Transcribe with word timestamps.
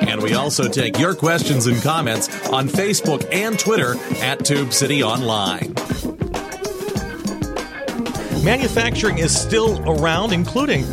And 0.00 0.22
we 0.22 0.34
also 0.34 0.68
take 0.68 0.98
your 0.98 1.14
questions 1.14 1.66
and 1.66 1.80
comments 1.82 2.28
on 2.48 2.68
Facebook 2.68 3.26
and 3.32 3.58
Twitter 3.58 3.96
at 4.22 4.44
Tube 4.44 4.72
City 4.72 5.02
Online. 5.02 5.74
Manufacturing 8.42 9.18
is 9.18 9.38
still 9.38 9.78
around, 9.88 10.32
including 10.32 10.84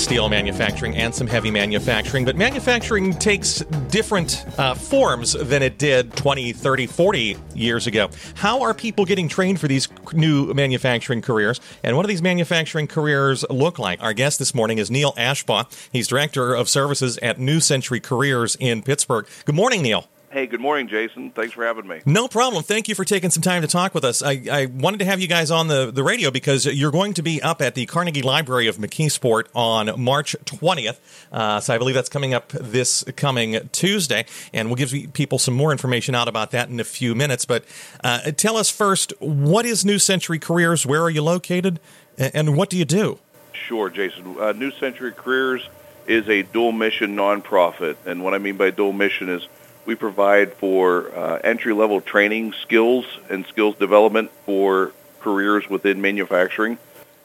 steel 0.00 0.30
manufacturing 0.30 0.96
and 0.96 1.14
some 1.14 1.26
heavy 1.26 1.50
manufacturing, 1.50 2.24
but 2.24 2.34
manufacturing 2.34 3.12
takes 3.12 3.60
different 3.90 4.46
uh, 4.58 4.74
forms 4.74 5.34
than 5.34 5.62
it 5.62 5.78
did 5.78 6.16
20, 6.16 6.52
30, 6.52 6.86
40 6.86 7.36
years 7.54 7.86
ago. 7.86 8.08
How 8.34 8.62
are 8.62 8.72
people 8.72 9.04
getting 9.04 9.28
trained 9.28 9.60
for 9.60 9.68
these 9.68 9.88
new 10.14 10.54
manufacturing 10.54 11.20
careers, 11.20 11.60
and 11.84 11.96
what 11.96 12.02
do 12.02 12.08
these 12.08 12.22
manufacturing 12.22 12.86
careers 12.86 13.44
look 13.50 13.78
like? 13.78 14.02
Our 14.02 14.14
guest 14.14 14.38
this 14.38 14.54
morning 14.54 14.78
is 14.78 14.90
Neil 14.90 15.12
Ashbaugh. 15.12 15.66
He's 15.92 16.08
Director 16.08 16.54
of 16.54 16.68
Services 16.68 17.18
at 17.18 17.38
New 17.38 17.60
Century 17.60 18.00
Careers 18.00 18.56
in 18.58 18.82
Pittsburgh. 18.82 19.26
Good 19.44 19.54
morning, 19.54 19.82
Neil. 19.82 20.08
Hey, 20.32 20.46
good 20.46 20.60
morning, 20.60 20.86
Jason. 20.86 21.32
Thanks 21.32 21.54
for 21.54 21.64
having 21.64 21.88
me. 21.88 22.02
No 22.06 22.28
problem. 22.28 22.62
Thank 22.62 22.86
you 22.86 22.94
for 22.94 23.04
taking 23.04 23.30
some 23.30 23.42
time 23.42 23.62
to 23.62 23.68
talk 23.68 23.96
with 23.96 24.04
us. 24.04 24.22
I, 24.22 24.40
I, 24.48 24.66
wanted 24.66 24.98
to 24.98 25.04
have 25.04 25.18
you 25.18 25.26
guys 25.26 25.50
on 25.50 25.66
the, 25.66 25.90
the 25.90 26.04
radio 26.04 26.30
because 26.30 26.66
you're 26.66 26.92
going 26.92 27.14
to 27.14 27.22
be 27.22 27.42
up 27.42 27.60
at 27.60 27.74
the 27.74 27.84
Carnegie 27.86 28.22
Library 28.22 28.68
of 28.68 28.76
McKeesport 28.76 29.46
on 29.56 30.00
March 30.00 30.36
20th. 30.44 31.00
Uh, 31.32 31.58
so 31.58 31.74
I 31.74 31.78
believe 31.78 31.96
that's 31.96 32.08
coming 32.08 32.32
up 32.32 32.50
this 32.50 33.02
coming 33.16 33.68
Tuesday. 33.72 34.24
And 34.52 34.68
we'll 34.68 34.76
give 34.76 34.94
people 35.14 35.40
some 35.40 35.54
more 35.54 35.72
information 35.72 36.14
out 36.14 36.28
about 36.28 36.52
that 36.52 36.68
in 36.68 36.78
a 36.78 36.84
few 36.84 37.16
minutes. 37.16 37.44
But 37.44 37.64
uh, 38.04 38.30
tell 38.30 38.56
us 38.56 38.70
first, 38.70 39.12
what 39.18 39.66
is 39.66 39.84
New 39.84 39.98
Century 39.98 40.38
Careers? 40.38 40.86
Where 40.86 41.02
are 41.02 41.10
you 41.10 41.22
located? 41.22 41.80
And 42.16 42.56
what 42.56 42.70
do 42.70 42.78
you 42.78 42.84
do? 42.84 43.18
Sure, 43.52 43.90
Jason. 43.90 44.36
Uh, 44.38 44.52
New 44.52 44.70
Century 44.70 45.10
Careers 45.10 45.68
is 46.06 46.28
a 46.28 46.42
dual 46.42 46.70
mission 46.70 47.16
nonprofit. 47.16 47.96
And 48.06 48.22
what 48.22 48.32
I 48.32 48.38
mean 48.38 48.56
by 48.56 48.70
dual 48.70 48.92
mission 48.92 49.28
is 49.28 49.48
we 49.86 49.94
provide 49.94 50.54
for 50.54 51.14
uh, 51.14 51.40
entry-level 51.42 52.00
training 52.02 52.52
skills 52.62 53.06
and 53.28 53.46
skills 53.46 53.76
development 53.76 54.30
for 54.44 54.92
careers 55.20 55.68
within 55.68 56.00
manufacturing 56.00 56.78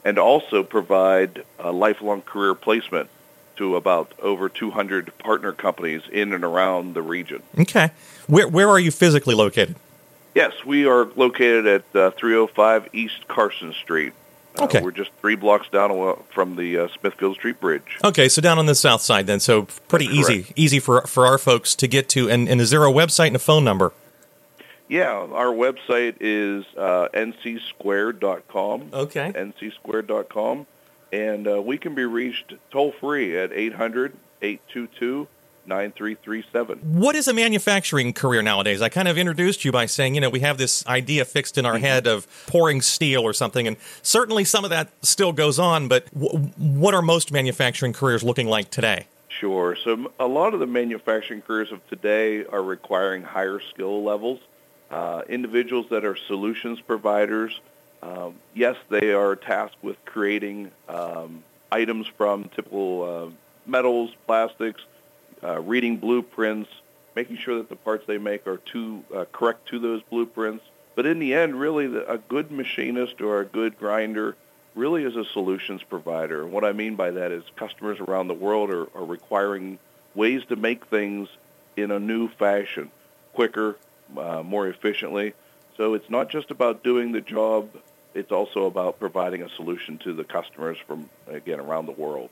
and 0.04 0.20
also 0.20 0.64
provide 0.64 1.44
a 1.60 1.72
lifelong 1.72 2.22
career 2.22 2.54
placement 2.54 3.10
to 3.56 3.76
about 3.76 4.14
over 4.22 4.50
200 4.50 5.18
partner 5.18 5.52
companies 5.52 6.02
in 6.12 6.34
and 6.34 6.44
around 6.44 6.94
the 6.94 7.02
region. 7.02 7.42
Okay. 7.60 7.90
Where, 8.28 8.48
where 8.48 8.70
are 8.70 8.80
you 8.80 8.92
physically 8.92 9.36
located? 9.36 9.76
Yes, 10.34 10.54
we 10.66 10.86
are 10.86 11.06
located 11.16 11.66
at 11.66 11.96
uh, 11.96 12.12
305 12.12 12.90
East 12.94 13.28
Carson 13.28 13.74
Street. 13.74 14.14
Uh, 14.60 14.66
okay. 14.66 14.80
Uh, 14.80 14.84
we're 14.84 14.92
just 14.92 15.12
three 15.22 15.36
blocks 15.36 15.68
down 15.70 15.92
from 16.34 16.56
the 16.56 16.78
uh, 16.78 16.88
Smithfield 17.00 17.36
Street 17.36 17.60
Bridge. 17.60 17.98
Okay, 18.04 18.30
so 18.30 18.42
down 18.42 18.60
on 18.60 18.66
the 18.66 18.76
south 18.76 19.02
side 19.02 19.28
then. 19.28 19.40
So 19.40 19.64
pretty 19.88 20.08
That's 20.08 20.18
easy, 20.18 20.44
correct. 20.44 20.54
easy 20.56 20.80
for 20.80 21.02
for 21.02 21.26
our 21.26 21.38
folks 21.38 21.76
to 21.76 21.88
get 21.88 22.10
to. 22.10 22.30
And, 22.30 22.48
and 22.48 22.62
is 22.62 22.70
there 22.70 22.86
a 22.86 22.92
website 22.92 23.28
and 23.28 23.36
a 23.36 23.40
phone 23.40 23.64
number? 23.64 23.94
Yeah, 24.88 25.12
our 25.12 25.48
website 25.48 26.18
is 26.20 26.66
uh, 26.78 27.08
ncsquared.com. 27.14 28.90
Okay. 28.94 29.32
ncsquared.com. 29.34 30.68
And 31.12 31.48
uh, 31.48 31.62
we 31.62 31.78
can 31.78 31.96
be 31.96 32.06
reached 32.06 32.54
toll 32.72 32.92
free 32.92 33.38
at 33.38 33.52
800 33.52 34.14
822 34.42 35.28
9337. 35.68 36.80
What 37.00 37.16
is 37.16 37.28
a 37.28 37.34
manufacturing 37.34 38.14
career 38.14 38.42
nowadays? 38.42 38.82
I 38.82 38.90
kind 38.90 39.08
of 39.08 39.18
introduced 39.18 39.66
you 39.66 39.72
by 39.72 39.86
saying, 39.86 40.16
you 40.16 40.22
know, 40.22 40.30
we 40.30 40.42
have 40.42 40.58
this 40.58 40.86
idea 40.88 41.26
fixed 41.26 41.58
in 41.58 41.66
our 41.66 41.78
head 41.78 42.08
of 42.08 42.28
pouring 42.48 42.82
steel 42.82 43.22
or 43.22 43.34
something, 43.34 43.68
and 43.68 43.78
certainly 44.02 44.44
some 44.44 44.64
of 44.64 44.70
that 44.70 44.90
still 45.02 45.32
goes 45.32 45.60
on, 45.60 45.88
but 45.88 46.12
w- 46.14 46.50
what 46.58 46.94
are 46.94 47.02
most 47.02 47.32
manufacturing 47.32 47.94
careers 47.94 48.24
looking 48.24 48.48
like 48.48 48.70
today? 48.70 49.08
Sure. 49.30 49.76
So 49.76 50.12
a 50.20 50.28
lot 50.28 50.54
of 50.54 50.60
the 50.60 50.68
manufacturing 50.68 51.42
careers 51.42 51.72
of 51.72 51.86
today 51.90 52.46
are 52.46 52.64
requiring 52.64 53.24
higher 53.24 53.60
skill 53.60 54.04
levels. 54.04 54.40
Uh, 54.90 55.24
individuals 55.28 55.88
that 55.90 56.06
are 56.06 56.16
solutions 56.16 56.80
providers, 56.80 57.60
um, 58.02 58.36
yes, 58.54 58.76
they 58.90 59.12
are 59.12 59.36
tasked 59.36 59.84
with 59.84 59.98
creating 60.06 60.72
um, 60.88 61.44
items 61.72 62.08
from 62.08 62.46
typical 62.50 63.04
uh, 63.04 63.32
metals, 63.66 64.12
plastics, 64.28 64.82
uh, 65.46 65.62
reading 65.62 65.98
blueprints, 65.98 66.70
making 67.16 67.38
sure 67.38 67.58
that 67.58 67.70
the 67.70 67.76
parts 67.76 68.06
they 68.08 68.18
make 68.18 68.48
are 68.48 68.58
to, 68.58 69.04
uh, 69.16 69.26
correct 69.32 69.68
to 69.70 69.80
those 69.80 70.02
blueprints. 70.04 70.64
But 70.96 71.06
in 71.06 71.20
the 71.20 71.34
end, 71.34 71.60
really, 71.60 71.88
the, 71.88 72.10
a 72.12 72.18
good 72.18 72.52
machinist 72.52 73.22
or 73.22 73.42
a 73.42 73.46
good 73.46 73.78
grinder 73.78 74.36
really 74.76 75.04
is 75.04 75.16
a 75.16 75.26
solutions 75.26 75.84
provider. 75.84 76.44
And 76.44 76.52
what 76.52 76.66
I 76.66 76.74
mean 76.74 76.96
by 76.96 77.12
that 77.12 77.32
is 77.32 77.44
customers 77.56 78.00
around 78.00 78.28
the 78.28 78.34
world 78.34 78.70
are, 78.70 78.88
are 78.96 79.06
requiring 79.06 79.80
ways 80.14 80.44
to 80.50 80.56
make 80.56 80.86
things 80.88 81.30
in 81.78 81.92
a 81.92 82.00
new 82.00 82.28
fashion, 82.30 82.92
quicker, 83.34 83.78
uh, 84.18 84.44
more 84.44 84.68
efficiently. 84.68 85.34
So 85.78 85.94
it's 85.94 86.10
not 86.10 86.30
just 86.30 86.52
about 86.52 86.84
doing 86.84 87.12
the 87.12 87.22
job. 87.22 87.70
It's 88.14 88.32
also 88.32 88.66
about 88.66 89.00
providing 89.00 89.44
a 89.44 89.50
solution 89.50 89.98
to 90.00 90.14
the 90.14 90.24
customers 90.24 90.78
from, 90.88 91.10
again, 91.28 91.60
around 91.60 91.86
the 91.86 91.92
world. 91.92 92.30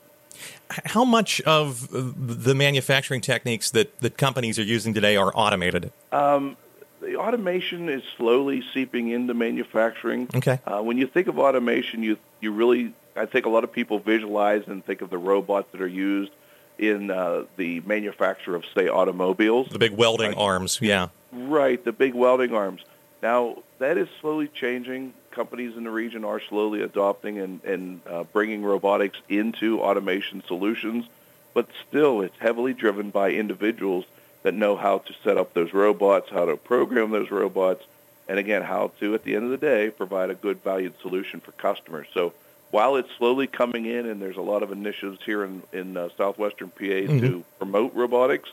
How 0.68 1.04
much 1.04 1.40
of 1.42 1.88
the 1.90 2.54
manufacturing 2.54 3.20
techniques 3.20 3.70
that, 3.72 3.98
that 4.00 4.16
companies 4.16 4.58
are 4.58 4.62
using 4.64 4.94
today 4.94 5.16
are 5.16 5.32
automated? 5.34 5.92
Um, 6.12 6.56
the 7.00 7.16
automation 7.16 7.88
is 7.88 8.02
slowly 8.16 8.62
seeping 8.72 9.10
into 9.10 9.34
manufacturing. 9.34 10.28
Okay. 10.34 10.58
Uh, 10.66 10.80
when 10.82 10.96
you 10.98 11.06
think 11.06 11.28
of 11.28 11.38
automation, 11.38 12.02
you 12.02 12.18
you 12.40 12.50
really, 12.52 12.92
I 13.16 13.26
think 13.26 13.46
a 13.46 13.50
lot 13.50 13.64
of 13.64 13.72
people 13.72 13.98
visualize 13.98 14.64
and 14.66 14.84
think 14.84 15.00
of 15.02 15.10
the 15.10 15.18
robots 15.18 15.68
that 15.72 15.80
are 15.80 15.86
used 15.86 16.32
in 16.78 17.10
uh, 17.10 17.44
the 17.56 17.80
manufacture 17.80 18.54
of, 18.56 18.64
say, 18.74 18.88
automobiles. 18.88 19.68
The 19.68 19.78
big 19.78 19.92
welding 19.92 20.30
Right. 20.32 20.38
arms, 20.38 20.78
yeah. 20.82 21.08
Right, 21.32 21.82
the 21.84 21.92
big 21.92 22.14
welding 22.14 22.52
arms. 22.54 22.82
Now, 23.22 23.62
that 23.78 23.96
is 23.96 24.08
slowly 24.20 24.48
changing. 24.48 25.14
Companies 25.34 25.76
in 25.76 25.82
the 25.82 25.90
region 25.90 26.24
are 26.24 26.40
slowly 26.40 26.82
adopting 26.82 27.40
and, 27.40 27.62
and 27.64 28.00
uh, 28.08 28.22
bringing 28.24 28.62
robotics 28.62 29.18
into 29.28 29.80
automation 29.80 30.44
solutions, 30.46 31.06
but 31.54 31.68
still 31.88 32.20
it's 32.20 32.38
heavily 32.38 32.72
driven 32.72 33.10
by 33.10 33.30
individuals 33.30 34.04
that 34.44 34.54
know 34.54 34.76
how 34.76 34.98
to 34.98 35.12
set 35.24 35.36
up 35.36 35.52
those 35.52 35.74
robots, 35.74 36.30
how 36.30 36.44
to 36.44 36.56
program 36.56 37.10
those 37.10 37.32
robots, 37.32 37.84
and 38.28 38.38
again, 38.38 38.62
how 38.62 38.92
to, 39.00 39.14
at 39.14 39.24
the 39.24 39.34
end 39.34 39.44
of 39.44 39.50
the 39.50 39.56
day, 39.56 39.90
provide 39.90 40.30
a 40.30 40.34
good 40.34 40.62
valued 40.62 40.94
solution 41.00 41.40
for 41.40 41.50
customers. 41.52 42.06
So 42.14 42.32
while 42.70 42.94
it's 42.96 43.10
slowly 43.18 43.48
coming 43.48 43.86
in, 43.86 44.06
and 44.06 44.22
there's 44.22 44.36
a 44.36 44.42
lot 44.42 44.62
of 44.62 44.70
initiatives 44.70 45.18
here 45.24 45.44
in, 45.44 45.62
in 45.72 45.96
uh, 45.96 46.10
southwestern 46.16 46.70
PA 46.70 46.84
to 46.84 47.44
promote 47.58 47.94
robotics, 47.94 48.50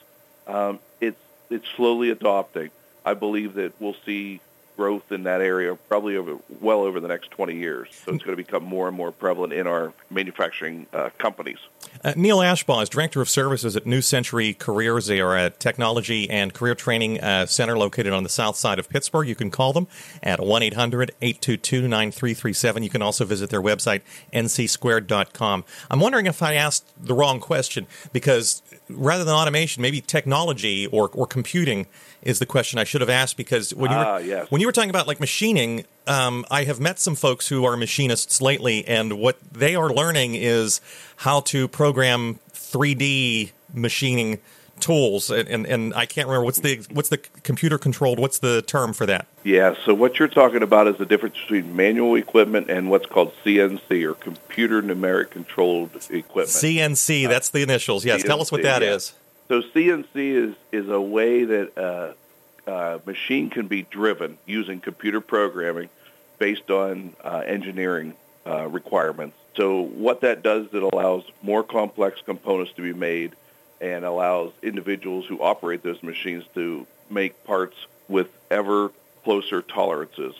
um, 0.47 0.79
it's, 0.99 1.19
it's 1.51 1.67
slowly 1.75 2.09
adopting. 2.09 2.71
I 3.05 3.13
believe 3.13 3.53
that 3.55 3.73
we'll 3.79 3.95
see 4.05 4.41
growth 4.81 5.11
in 5.11 5.21
that 5.21 5.41
area 5.41 5.75
probably 5.75 6.17
over 6.17 6.37
well 6.59 6.79
over 6.81 6.99
the 6.99 7.07
next 7.07 7.29
20 7.29 7.55
years. 7.55 7.87
So 8.03 8.13
it's 8.13 8.23
going 8.23 8.35
to 8.35 8.43
become 8.43 8.63
more 8.63 8.87
and 8.87 8.97
more 8.97 9.11
prevalent 9.11 9.53
in 9.53 9.67
our 9.67 9.93
manufacturing 10.09 10.87
uh, 10.91 11.11
companies. 11.19 11.59
Uh, 12.03 12.13
Neil 12.15 12.39
Ashbaugh 12.39 12.81
is 12.81 12.89
Director 12.89 13.21
of 13.21 13.29
Services 13.29 13.75
at 13.75 13.85
New 13.85 14.01
Century 14.01 14.55
Careers. 14.55 15.05
They 15.05 15.19
are 15.21 15.37
a 15.37 15.51
technology 15.51 16.27
and 16.31 16.51
career 16.51 16.73
training 16.73 17.19
uh, 17.21 17.45
center 17.45 17.77
located 17.77 18.11
on 18.11 18.23
the 18.23 18.29
south 18.29 18.55
side 18.55 18.79
of 18.79 18.89
Pittsburgh. 18.89 19.27
You 19.27 19.35
can 19.35 19.51
call 19.51 19.71
them 19.71 19.85
at 20.23 20.39
1 20.39 20.63
800 20.63 21.11
822 21.21 21.81
9337. 21.87 22.81
You 22.81 22.89
can 22.89 23.03
also 23.03 23.23
visit 23.23 23.51
their 23.51 23.61
website, 23.61 24.01
ncsquared.com. 24.33 25.63
I'm 25.91 25.99
wondering 25.99 26.25
if 26.25 26.41
I 26.41 26.55
asked 26.55 26.91
the 26.99 27.13
wrong 27.13 27.39
question 27.39 27.85
because 28.13 28.63
rather 28.89 29.23
than 29.23 29.35
automation, 29.35 29.83
maybe 29.83 30.01
technology 30.01 30.87
or, 30.87 31.09
or 31.13 31.27
computing 31.27 31.85
is 32.21 32.39
the 32.39 32.45
question 32.45 32.77
I 32.77 32.83
should 32.83 33.01
have 33.01 33.09
asked 33.09 33.35
because 33.35 33.73
when 33.73 33.89
you 33.91 33.97
were, 33.97 34.05
Ah, 34.05 34.17
yes. 34.17 34.49
when 34.51 34.61
you 34.61 34.67
were 34.67 34.70
talking 34.71 34.89
about 34.89 35.07
like 35.07 35.19
machining, 35.19 35.85
um, 36.07 36.45
I 36.51 36.63
have 36.65 36.79
met 36.79 36.99
some 36.99 37.15
folks 37.15 37.47
who 37.47 37.65
are 37.65 37.77
machinists 37.77 38.41
lately, 38.41 38.87
and 38.87 39.19
what 39.19 39.37
they 39.51 39.75
are 39.75 39.91
learning 39.91 40.35
is 40.35 40.81
how 41.17 41.41
to 41.41 41.67
program 41.67 42.39
3D 42.53 43.51
machining 43.73 44.39
tools, 44.81 45.29
and, 45.29 45.47
and, 45.47 45.65
and 45.65 45.93
I 45.93 46.05
can't 46.05 46.27
remember 46.27 46.45
what's 46.45 46.59
the 46.59 46.85
what's 46.91 47.09
the 47.09 47.17
computer 47.17 47.77
controlled. 47.77 48.19
What's 48.19 48.39
the 48.39 48.61
term 48.63 48.93
for 48.93 49.05
that? 49.05 49.27
Yeah, 49.43 49.75
so 49.85 49.93
what 49.93 50.19
you're 50.19 50.27
talking 50.27 50.63
about 50.63 50.87
is 50.87 50.97
the 50.97 51.05
difference 51.05 51.35
between 51.39 51.75
manual 51.75 52.15
equipment 52.15 52.69
and 52.69 52.89
what's 52.89 53.05
called 53.05 53.33
CNC 53.45 54.03
or 54.03 54.15
computer 54.15 54.81
numeric 54.81 55.29
controlled 55.29 55.91
equipment. 56.09 56.49
CNC. 56.49 57.27
That's 57.29 57.49
the 57.49 57.61
initials. 57.61 58.03
Yes. 58.03 58.23
Tell 58.23 58.41
us 58.41 58.51
what 58.51 58.61
CNC, 58.61 58.63
that 58.63 58.81
yeah. 58.81 58.93
is. 58.95 59.13
So 59.47 59.61
CNC 59.61 60.07
is 60.15 60.55
is 60.71 60.89
a 60.89 60.99
way 60.99 61.45
that 61.45 61.77
uh, 61.77 62.13
uh, 62.71 62.99
machine 63.05 63.49
can 63.49 63.67
be 63.67 63.83
driven 63.83 64.37
using 64.45 64.79
computer 64.79 65.19
programming 65.19 65.89
based 66.39 66.71
on 66.71 67.13
uh, 67.23 67.43
engineering 67.45 68.13
uh, 68.47 68.67
requirements. 68.67 69.37
So 69.55 69.81
what 69.81 70.21
that 70.21 70.41
does, 70.41 70.67
is 70.67 70.73
it 70.73 70.81
allows 70.81 71.23
more 71.43 71.63
complex 71.63 72.21
components 72.25 72.71
to 72.77 72.81
be 72.81 72.93
made 72.93 73.35
and 73.81 74.05
allows 74.05 74.53
individuals 74.63 75.25
who 75.25 75.41
operate 75.41 75.83
those 75.83 76.01
machines 76.01 76.45
to 76.55 76.87
make 77.09 77.43
parts 77.43 77.75
with 78.07 78.29
ever 78.49 78.91
closer 79.23 79.61
tolerances 79.61 80.33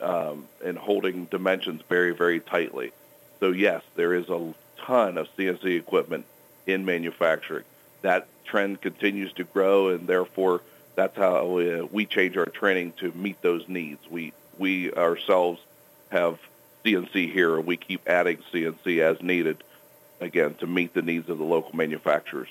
um, 0.00 0.46
and 0.62 0.76
holding 0.76 1.24
dimensions 1.24 1.80
very, 1.88 2.14
very 2.14 2.40
tightly. 2.40 2.92
So 3.40 3.50
yes, 3.50 3.82
there 3.96 4.14
is 4.14 4.28
a 4.28 4.54
ton 4.84 5.16
of 5.16 5.28
CNC 5.36 5.78
equipment 5.78 6.26
in 6.66 6.84
manufacturing. 6.84 7.64
That 8.02 8.28
trend 8.44 8.80
continues 8.80 9.32
to 9.34 9.44
grow, 9.44 9.88
and 9.88 10.06
therefore 10.06 10.60
that's 10.98 11.16
how 11.16 11.46
we, 11.46 11.72
uh, 11.72 11.84
we 11.92 12.06
change 12.06 12.36
our 12.36 12.46
training 12.46 12.92
to 12.98 13.12
meet 13.12 13.40
those 13.40 13.68
needs. 13.68 14.00
We 14.10 14.32
we 14.58 14.92
ourselves 14.92 15.60
have 16.10 16.40
CNC 16.84 17.32
here, 17.32 17.56
and 17.56 17.64
we 17.64 17.76
keep 17.76 18.08
adding 18.08 18.38
CNC 18.52 18.98
as 18.98 19.22
needed, 19.22 19.62
again 20.20 20.54
to 20.54 20.66
meet 20.66 20.94
the 20.94 21.02
needs 21.02 21.28
of 21.28 21.38
the 21.38 21.44
local 21.44 21.76
manufacturers. 21.76 22.48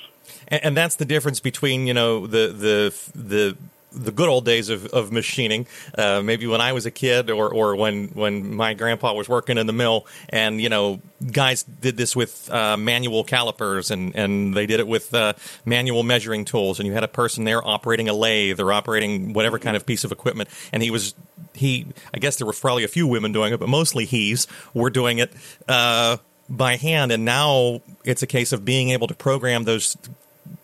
And, 0.48 0.64
and 0.64 0.78
that's 0.78 0.96
the 0.96 1.04
difference 1.04 1.42
between 1.42 1.88
you 1.88 1.94
know 1.94 2.26
the 2.26 2.48
the 2.48 3.12
the 3.14 3.58
the 3.98 4.12
good 4.12 4.30
old 4.30 4.46
days 4.46 4.70
of, 4.70 4.86
of 4.88 5.12
machining, 5.12 5.68
uh, 5.98 6.22
maybe 6.22 6.48
when 6.48 6.62
I 6.62 6.74
was 6.74 6.86
a 6.86 6.92
kid 6.92 7.30
or, 7.30 7.50
or 7.50 7.76
when, 7.76 8.10
when 8.10 8.56
my 8.56 8.74
grandpa 8.74 9.14
was 9.14 9.28
working 9.28 9.58
in 9.58 9.68
the 9.68 9.74
mill 9.74 10.06
and, 10.30 10.62
you 10.62 10.70
know, 10.70 11.02
guys 11.32 11.64
did 11.64 11.98
this 11.98 12.16
with 12.16 12.50
uh, 12.52 12.78
manual 12.78 13.24
calipers 13.24 13.92
and, 13.92 14.16
and 14.16 14.54
they 14.54 14.66
did 14.66 14.80
it 14.80 14.88
with 14.88 15.14
uh, 15.14 15.34
manual 15.66 16.04
measuring 16.04 16.46
tools. 16.46 16.80
And 16.80 16.88
you 16.88 16.94
had 16.94 17.04
a 17.04 17.08
person 17.08 17.44
there 17.44 17.66
operating 17.66 18.08
a 18.10 18.14
lathe 18.14 18.60
or 18.60 18.72
operating 18.72 19.34
whatever 19.34 19.60
kind 19.60 19.76
of 19.76 19.86
piece 19.86 20.04
of 20.04 20.12
equipment. 20.12 20.50
And 20.72 20.84
he 20.84 20.92
was, 20.92 21.16
he, 21.54 21.88
I 22.14 22.20
guess 22.20 22.38
there 22.38 22.48
were 22.48 22.54
probably 22.54 22.84
a 22.84 22.90
few 22.90 23.08
women 23.08 23.32
doing 23.32 23.54
it, 23.54 23.60
but 23.60 23.70
mostly 23.70 24.06
he's 24.06 24.48
were 24.74 24.90
doing 24.90 25.18
it 25.18 25.32
uh, 25.68 26.18
by 26.50 26.76
hand. 26.76 27.12
And 27.12 27.26
now 27.26 27.82
it's 28.04 28.22
a 28.22 28.28
case 28.28 28.54
of 28.54 28.64
being 28.64 28.90
able 28.90 29.08
to 29.08 29.16
program 29.16 29.64
those 29.64 29.98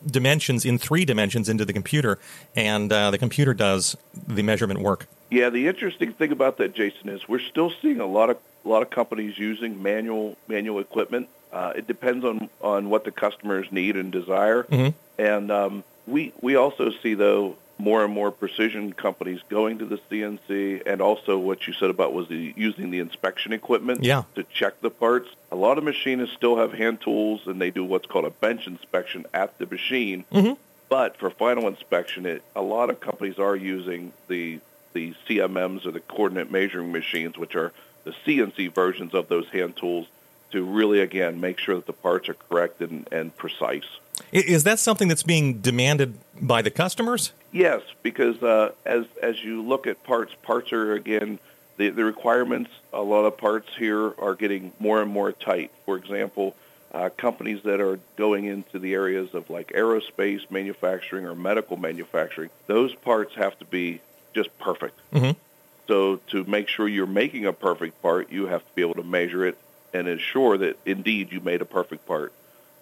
dimensions 0.06 0.66
in 0.66 0.78
three 0.78 1.06
dimensions 1.06 1.50
into 1.50 1.66
the 1.66 1.74
computer, 1.74 2.20
and 2.56 2.92
uh, 2.92 3.12
the 3.12 3.18
computer 3.18 3.54
does 3.54 3.96
the 4.28 4.44
measurement 4.44 4.82
work. 4.82 5.08
Yeah, 5.30 5.50
the 5.50 5.68
interesting 5.68 6.14
thing 6.14 6.32
about 6.32 6.58
that, 6.58 6.74
Jason, 6.76 7.10
is 7.10 7.28
we're 7.28 7.40
still 7.40 7.72
seeing 7.82 8.00
a 8.00 8.06
lot 8.06 8.30
of 8.30 8.38
a 8.66 8.70
lot 8.70 8.82
of 8.82 8.90
companies 8.90 9.38
using 9.38 9.82
manual 9.82 10.38
manual 10.48 10.80
equipment. 10.80 11.30
Uh, 11.52 11.74
it 11.76 11.88
depends 11.88 12.24
on 12.24 12.50
on 12.62 12.90
what 12.90 13.04
the 13.04 13.12
customers 13.12 13.72
need 13.72 13.96
and 13.96 14.12
desire, 14.12 14.64
mm-hmm. 14.64 14.90
and 15.22 15.52
um, 15.52 15.84
we 16.08 16.34
we 16.42 16.56
also 16.56 16.92
see 17.02 17.14
though 17.14 17.56
more 17.78 18.04
and 18.04 18.14
more 18.14 18.32
precision 18.32 18.94
companies 18.94 19.42
going 19.50 19.80
to 19.80 19.86
the 19.86 19.98
CNC, 20.10 20.84
and 20.86 21.02
also 21.02 21.38
what 21.38 21.68
you 21.68 21.74
said 21.74 21.90
about 21.90 22.14
was 22.14 22.28
the, 22.28 22.54
using 22.56 22.92
the 22.92 23.00
inspection 23.00 23.52
equipment 23.52 24.04
yeah. 24.04 24.24
to 24.36 24.44
check 24.44 24.80
the 24.82 24.90
parts. 24.90 25.30
A 25.52 25.56
lot 25.56 25.78
of 25.78 25.84
machinists 25.84 26.36
still 26.36 26.58
have 26.58 26.74
hand 26.74 27.02
tools, 27.02 27.42
and 27.48 27.60
they 27.60 27.72
do 27.72 27.84
what's 27.84 28.06
called 28.06 28.26
a 28.26 28.30
bench 28.30 28.68
inspection 28.68 29.26
at 29.34 29.58
the 29.58 29.66
machine. 29.66 30.26
Mm-hmm. 30.32 30.54
But 30.90 31.18
for 31.18 31.30
final 31.30 31.68
inspection, 31.68 32.26
it, 32.26 32.44
a 32.56 32.62
lot 32.62 32.90
of 32.90 33.00
companies 33.00 33.40
are 33.40 33.56
using 33.56 34.14
the 34.28 34.60
the 34.94 35.16
CMMs 35.28 35.88
or 35.88 35.92
the 35.92 36.00
coordinate 36.00 36.52
measuring 36.52 36.92
machines, 36.92 37.36
which 37.36 37.56
are 37.56 37.74
the 38.04 38.12
CNC 38.12 38.76
versions 38.76 39.16
of 39.16 39.28
those 39.28 39.50
hand 39.50 39.76
tools, 39.76 40.06
to 40.52 40.64
really 40.64 41.00
again 41.00 41.42
make 41.42 41.58
sure 41.58 41.76
that 41.76 41.88
the 41.88 41.94
parts 41.94 42.30
are 42.30 42.36
correct 42.36 42.80
and, 42.82 43.08
and 43.12 43.36
precise. 43.36 43.88
Is 44.32 44.64
that 44.64 44.80
something 44.80 45.08
that's 45.08 45.24
being 45.24 45.60
demanded 45.60 46.16
by 46.40 46.62
the 46.62 46.72
customers? 46.72 47.34
Yes, 47.52 47.82
because 48.02 48.42
uh, 48.42 48.72
as 48.86 49.06
as 49.22 49.44
you 49.44 49.62
look 49.62 49.88
at 49.88 50.04
parts, 50.04 50.34
parts 50.44 50.74
are 50.74 50.94
again 50.94 51.40
the 51.78 51.90
the 51.90 52.04
requirements. 52.04 52.72
A 52.92 53.02
lot 53.02 53.26
of 53.26 53.38
parts 53.38 53.70
here 53.78 54.14
are 54.20 54.36
getting 54.36 54.72
more 54.80 55.02
and 55.02 55.12
more 55.12 55.32
tight. 55.32 55.72
For 55.86 55.98
example, 55.98 56.56
uh, 56.94 57.10
companies 57.16 57.64
that 57.64 57.82
are 57.82 58.00
going 58.16 58.46
into 58.46 58.80
the 58.80 58.94
areas 58.94 59.34
of 59.34 59.50
like 59.50 59.70
aerospace 59.70 60.50
manufacturing 60.52 61.26
or 61.26 61.36
medical 61.36 61.78
manufacturing, 61.78 62.50
those 62.68 62.94
parts 62.94 63.36
have 63.36 63.58
to 63.60 63.66
be 63.66 64.02
just 64.34 64.56
perfect. 64.60 65.00
Mm-hmm. 65.12 65.38
So 65.88 66.18
to 66.28 66.44
make 66.46 66.68
sure 66.68 66.88
you're 66.88 67.06
making 67.06 67.46
a 67.46 67.54
perfect 67.54 68.02
part, 68.02 68.32
you 68.32 68.48
have 68.48 68.62
to 68.62 68.76
be 68.76 68.82
able 68.82 68.96
to 68.96 69.04
measure 69.04 69.46
it 69.46 69.58
and 69.94 70.08
ensure 70.08 70.58
that 70.58 70.78
indeed 70.86 71.32
you 71.32 71.40
made 71.40 71.62
a 71.62 71.66
perfect 71.66 72.06
part. 72.08 72.32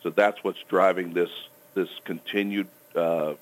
So 0.03 0.09
that's 0.09 0.44
what's 0.44 0.62
driving 0.63 1.13
this 1.13 1.30
this 1.74 1.89
continued 2.03 2.68
uh, 2.95 3.33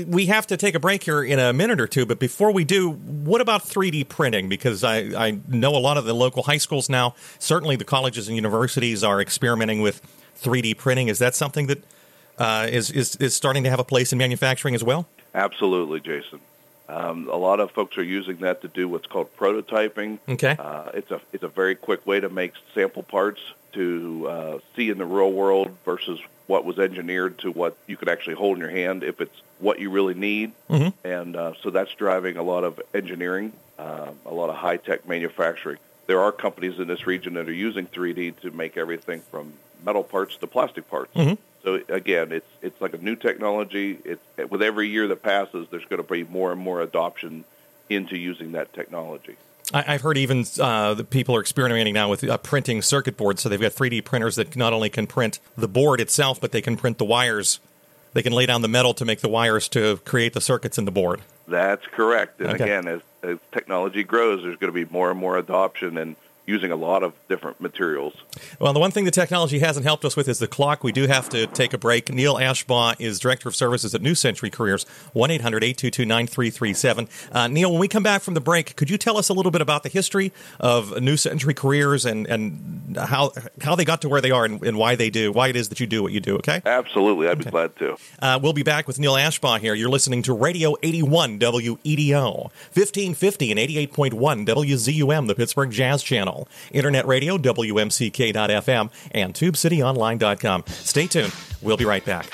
we 0.07 0.27
have 0.27 0.47
to 0.47 0.57
take 0.57 0.75
a 0.75 0.79
break 0.79 1.03
here 1.03 1.23
in 1.23 1.39
a 1.39 1.53
minute 1.53 1.79
or 1.79 1.88
two, 1.88 2.06
but 2.06 2.19
before 2.19 2.51
we 2.51 2.63
do, 2.63 2.91
what 2.91 3.41
about 3.41 3.63
3D 3.63 4.07
printing? 4.09 4.50
Because 4.50 4.83
I, 4.83 4.97
I 5.27 5.39
know 5.47 5.75
a 5.75 5.79
lot 5.79 5.97
of 5.97 6.06
the 6.06 6.13
local 6.13 6.44
high 6.44 6.57
schools 6.57 6.89
now, 6.89 7.15
certainly 7.39 7.75
the 7.75 7.85
colleges 7.85 8.27
and 8.27 8.35
universities 8.35 9.03
are 9.03 9.21
experimenting 9.21 9.81
with 9.81 10.01
3D 10.41 10.77
printing. 10.77 11.07
Is 11.07 11.19
that 11.19 11.35
something 11.35 11.68
that 11.68 11.83
uh, 12.38 12.68
is 12.69 12.89
is 12.89 13.15
is 13.18 13.35
starting 13.35 13.63
to 13.63 13.69
have 13.69 13.79
a 13.79 13.83
place 13.83 14.12
in 14.12 14.18
manufacturing 14.18 14.75
as 14.75 14.83
well? 14.83 15.07
Absolutely, 15.33 16.00
Jason. 16.00 16.39
Um, 16.89 17.29
a 17.29 17.38
lot 17.38 17.59
of 17.59 17.71
folks 17.71 17.97
are 17.97 18.03
using 18.03 18.38
that 18.38 18.62
to 18.63 18.68
do 18.68 18.88
what's 18.89 19.07
called 19.07 19.35
prototyping. 19.38 20.19
Okay, 20.27 20.56
uh, 20.57 20.91
it's 20.94 21.12
a 21.12 21.21
it's 21.31 21.44
a 21.44 21.47
very 21.47 21.75
quick 21.75 22.06
way 22.07 22.19
to 22.19 22.29
make 22.29 22.53
sample 22.73 23.03
parts 23.03 23.39
to 23.73 24.27
uh, 24.27 24.59
see 24.75 24.89
in 24.89 24.97
the 24.97 25.06
real 25.06 25.31
world 25.31 25.75
versus 25.85 26.19
what 26.47 26.65
was 26.65 26.79
engineered 26.79 27.38
to 27.39 27.51
what 27.51 27.77
you 27.88 27.95
could 27.95 28.09
actually 28.09 28.35
hold 28.35 28.57
in 28.57 28.62
your 28.62 28.69
hand 28.69 29.03
if 29.03 29.21
it's 29.21 29.41
what 29.59 29.79
you 29.79 29.89
really 29.89 30.13
need. 30.13 30.51
mm-hmm. 30.69 31.07
And 31.07 31.35
uh, 31.35 31.53
so 31.62 31.69
that's 31.69 31.94
driving 31.95 32.38
a 32.38 32.44
lot 32.44 32.63
of 32.63 32.81
engineering, 32.94 33.53
uh, 33.79 34.12
a 34.25 34.33
lot 34.33 34.50
of 34.50 34.56
high-tech 34.56 35.07
manufacturing. 35.07 35.77
There 36.07 36.19
are 36.19 36.31
companies 36.31 36.80
in 36.80 36.87
this 36.87 37.07
region 37.07 37.35
that 37.35 37.47
are 37.47 37.54
using 37.54 37.87
3D 37.87 38.42
to 38.42 38.51
make 38.51 38.75
everything 38.75 39.21
from 39.31 39.54
metal 39.85 40.04
parts 40.04 40.35
to 40.37 40.47
plastic 40.47 40.90
parts. 40.90 41.13
Mm-hmm. 41.16 41.35
So 41.63 41.80
again, 41.90 42.31
it's 42.31 42.49
it's 42.61 42.81
like 42.81 42.94
a 42.94 42.97
new 42.97 43.16
technology. 43.16 43.99
It's 44.04 44.49
with 44.49 44.63
every 44.63 44.90
year 44.90 45.07
that 45.07 45.21
passes, 45.21 45.68
there's 45.69 45.85
going 45.85 46.04
to 46.04 46.11
be 46.11 46.23
more 46.23 46.51
and 46.51 46.59
more 46.59 46.81
adoption 46.81 47.45
into 47.90 48.18
using 48.18 48.54
that 48.54 48.73
technology. 48.73 49.35
I, 49.73 49.94
have 49.94 50.01
heard 50.01 50.18
even 50.18 50.45
uh, 50.59 50.94
the 50.94 51.04
people 51.04 51.35
are 51.35 51.40
experimenting 51.42 51.94
now 51.94 52.09
with 52.09 52.23
uh, 52.23 52.37
printing 52.37 52.81
circuit 52.81 53.18
boards. 53.18 53.42
So 53.42 53.49
they've 53.49 53.59
got 53.61 53.71
3D 53.71 54.04
printers 54.04 54.35
that 54.35 54.56
not 54.56 54.73
only 54.73 54.90
can 54.90 55.07
print 55.07 55.40
the 55.57 55.68
board 55.68 55.99
itself, 56.01 56.42
but 56.42 56.51
they 56.51 56.61
can 56.61 56.78
print 56.78 56.97
the 56.97 57.06
wires. 57.06 57.59
They 58.13 58.21
can 58.21 58.33
lay 58.33 58.45
down 58.45 58.61
the 58.61 58.68
metal 58.68 58.94
to 58.95 59.06
make 59.06 59.21
the 59.21 59.30
wires 59.30 59.68
to 59.69 59.97
create 60.04 60.33
the 60.33 60.42
circuits 60.42 60.78
in 60.78 60.85
the 60.85 60.92
board. 60.92 61.21
That's 61.47 61.85
correct. 61.87 62.40
And 62.42 62.49
Okay. 62.51 62.63
again, 62.66 62.87
as, 62.87 63.01
as 63.23 63.37
technology 63.51 64.04
grows, 64.04 64.44
there's 64.44 64.57
going 64.57 64.73
to 64.73 64.85
be 64.85 64.92
more 64.92 65.09
and 65.11 65.19
more 65.19 65.37
adoption 65.37 65.97
and 65.97 66.16
using 66.45 66.71
a 66.71 66.76
lot 66.76 67.04
of 67.04 67.14
different 67.30 67.62
materials. 67.62 68.14
Well, 68.60 68.74
the 68.74 68.80
one 68.80 68.92
thing 68.92 69.06
the 69.06 69.12
technology 69.12 69.60
hasn't 69.60 69.86
helped 69.86 70.06
us 70.06 70.16
with 70.16 70.28
is 70.28 70.40
the 70.40 70.48
clock. 70.48 70.83
We 70.83 70.92
do 70.92 71.07
have 71.07 71.30
to 71.30 71.48
take 71.48 71.74
a 71.74 71.78
break. 71.78 72.12
Neil 72.12 72.36
Ashbaugh 72.36 72.95
is 73.00 73.19
Director 73.19 73.50
of 73.50 73.56
Services 73.56 73.94
at 73.95 74.02
New 74.02 74.16
Century 74.16 74.50
Careers, 74.50 74.86
1 75.14 75.31
800 75.31 75.64
822 75.64 76.06
9337. 76.06 77.07
Uh, 77.31 77.48
Neil, 77.48 77.71
when 77.71 77.80
we 77.80 77.88
come 77.88 78.04
back 78.04 78.21
from 78.21 78.33
the 78.33 78.42
break, 78.42 78.76
could 78.76 78.90
you 78.90 78.98
tell 78.98 79.18
us 79.18 79.30
a 79.30 79.33
little 79.33 79.52
bit 79.52 79.62
about 79.62 79.83
the 79.83 79.90
history 79.90 80.33
of 80.60 81.00
New 81.02 81.18
Century 81.18 81.54
Careers 81.54 82.06
and, 82.06 82.28
and 82.28 82.98
how 82.98 83.31
how 83.62 83.76
they 83.76 83.86
got 83.86 84.02
to 84.02 84.10
where 84.10 84.21
they 84.21 84.31
are 84.31 84.45
and, 84.45 84.64
and 84.64 84.78
why 84.78 84.95
they 84.95 85.10
do, 85.10 85.31
why 85.31 85.48
it 85.48 85.56
is 85.56 85.69
that 85.69 85.80
you 85.80 85.88
do 85.88 86.04
what 86.04 86.12
you 86.12 86.19
do, 86.19 86.36
okay? 86.38 86.62
Absolutely. 86.66 87.28
I'd 87.28 87.40
be 87.40 87.45
glad 87.45 87.76
to. 87.78 87.98
Uh, 88.21 88.40
we'll 88.42 88.54
be 88.54 88.64
back 88.64 88.88
with 88.88 89.00
Neil 89.00 89.14
Ashbaugh 89.14 89.60
here. 89.60 89.74
You're 89.74 89.90
listening 89.90 90.21
to 90.24 90.33
Radio 90.33 90.76
81 90.83 91.40
WEDO, 91.40 92.33
1550 92.74 93.52
and 93.52 93.60
88.1 93.60 94.45
WZUM, 94.45 95.28
the 95.28 95.36
Pittsburgh 95.36 95.71
Jazz 95.71 96.04
Channel, 96.04 96.31
Internet 96.71 97.07
Radio, 97.07 97.38
WMCK.FM, 97.38 98.92
and 99.11 99.33
TubeCityOnline.com. 99.33 100.64
Stay 100.68 101.07
tuned. 101.07 101.33
We'll 101.61 101.78
be 101.78 101.85
right 101.85 102.06
back. 102.06 102.28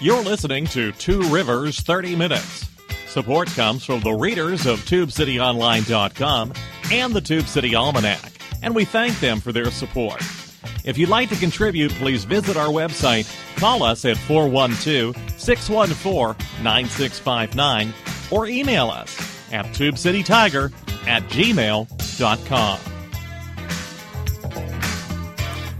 You're 0.00 0.22
listening 0.22 0.64
to 0.68 0.92
Two 0.92 1.22
Rivers 1.28 1.80
30 1.80 2.16
Minutes. 2.16 2.66
Support 3.08 3.48
comes 3.48 3.84
from 3.84 4.00
the 4.00 4.12
readers 4.12 4.64
of 4.66 4.78
TubeCityOnline.com 4.80 6.52
and 6.92 7.12
the 7.12 7.20
Tube 7.20 7.46
City 7.46 7.74
Almanac, 7.74 8.32
and 8.62 8.74
we 8.74 8.84
thank 8.84 9.18
them 9.20 9.40
for 9.40 9.52
their 9.52 9.70
support. 9.70 10.22
If 10.84 10.96
you'd 10.96 11.08
like 11.08 11.28
to 11.30 11.36
contribute, 11.36 11.90
please 11.92 12.24
visit 12.24 12.56
our 12.56 12.68
website, 12.68 13.28
call 13.56 13.82
us 13.82 14.04
at 14.04 14.16
412 14.16 15.16
614 15.38 16.62
9659, 16.62 17.92
or 18.30 18.46
email 18.46 18.88
us 18.88 19.39
at 19.52 19.66
tubecitytiger 19.66 20.72
at 21.06 21.22
gmail.com. 21.24 22.99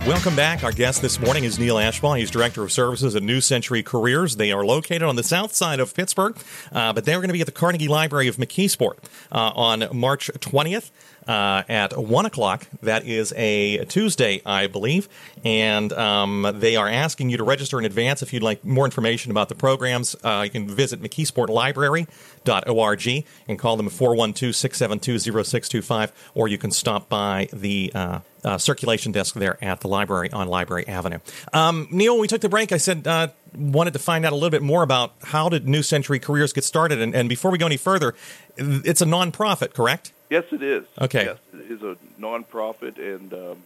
Welcome 0.07 0.35
back. 0.35 0.65
Our 0.65 0.73
guest 0.73 1.03
this 1.03 1.21
morning 1.21 1.45
is 1.45 1.59
Neil 1.59 1.77
Ashbaugh. 1.77 2.19
He's 2.19 2.31
Director 2.31 2.63
of 2.63 2.73
Services 2.73 3.15
at 3.15 3.23
New 3.23 3.43
Century 3.43 3.83
Careers. 3.83 4.37
They 4.37 4.51
are 4.51 4.65
located 4.65 5.03
on 5.03 5.17
the 5.17 5.23
south 5.23 5.55
side 5.55 5.79
of 5.79 5.95
Pittsburgh, 5.95 6.39
uh, 6.73 6.95
but 6.95 7.05
they're 7.05 7.19
going 7.19 7.29
to 7.29 7.35
be 7.35 7.43
at 7.43 7.47
the 7.47 7.53
Carnegie 7.53 7.87
Library 7.87 8.27
of 8.27 8.39
McKeesport 8.39 8.97
uh, 9.31 9.53
on 9.55 9.87
March 9.93 10.31
20th 10.33 10.91
uh, 11.29 11.65
at 11.69 11.99
1 11.99 12.27
o'clock. 12.27 12.67
That 12.83 13.07
is 13.07 13.35
a 13.37 13.85
Tuesday, 13.85 14.41
I 14.47 14.69
believe. 14.69 15.07
And 15.45 15.93
um, 15.93 16.51
they 16.59 16.77
are 16.77 16.89
asking 16.89 17.29
you 17.29 17.37
to 17.37 17.45
register 17.45 17.79
in 17.79 17.85
advance 17.85 18.23
if 18.23 18.33
you'd 18.33 18.43
like 18.43 18.65
more 18.65 18.87
information 18.87 19.31
about 19.31 19.51
the 19.51 19.55
programs. 19.55 20.17
Uh, 20.25 20.41
you 20.45 20.51
can 20.51 20.67
visit 20.67 21.03
McKeesportLibrary.org 21.03 23.27
and 23.49 23.59
call 23.59 23.77
them 23.77 23.91
412 23.91 24.57
672 24.57 25.19
0625, 25.45 26.31
or 26.35 26.49
you 26.49 26.57
can 26.59 26.71
stop 26.71 27.11
by 27.11 27.49
the 27.53 27.93
uh, 27.95 28.21
uh, 28.45 28.59
circulation 28.59 29.13
desk 29.13 29.35
there 29.35 29.63
at 29.63 29.81
the 29.81 29.89
library 29.89 30.31
on 30.33 30.49
Library 30.49 30.87
Avenue. 30.89 31.19
Um, 31.53 31.89
Neil, 31.91 32.15
when 32.15 32.23
we 32.23 32.29
took 32.29 32.41
the 32.41 32.49
break, 32.49 32.73
I 32.73 32.77
said 32.77 33.07
uh, 33.07 33.29
wanted 33.55 33.93
to 33.93 33.99
find 33.99 34.25
out 34.25 34.33
a 34.33 34.37
little 34.37 34.51
bit 34.51 34.63
more 34.63 34.83
about 34.83 35.15
how 35.25 35.49
did 35.49 35.69
New 35.69 35.83
Century 35.83 36.19
Careers 36.19 36.53
get 36.53 36.65
started. 36.65 37.01
And, 37.01 37.15
and 37.15 37.29
before 37.29 37.51
we 37.51 37.59
go 37.59 37.67
any 37.67 37.77
further, 37.77 38.15
it's 38.57 39.01
a 39.01 39.07
nonprofit, 39.07 39.75
correct? 39.75 40.13
Yes, 40.29 40.45
it 40.53 40.63
is. 40.63 40.85
Okay. 41.01 41.25
Yes, 41.25 41.39
it 41.55 41.71
is 41.71 41.83
a 41.83 41.97
nonprofit, 42.21 42.99
and 42.99 43.33
um, 43.33 43.63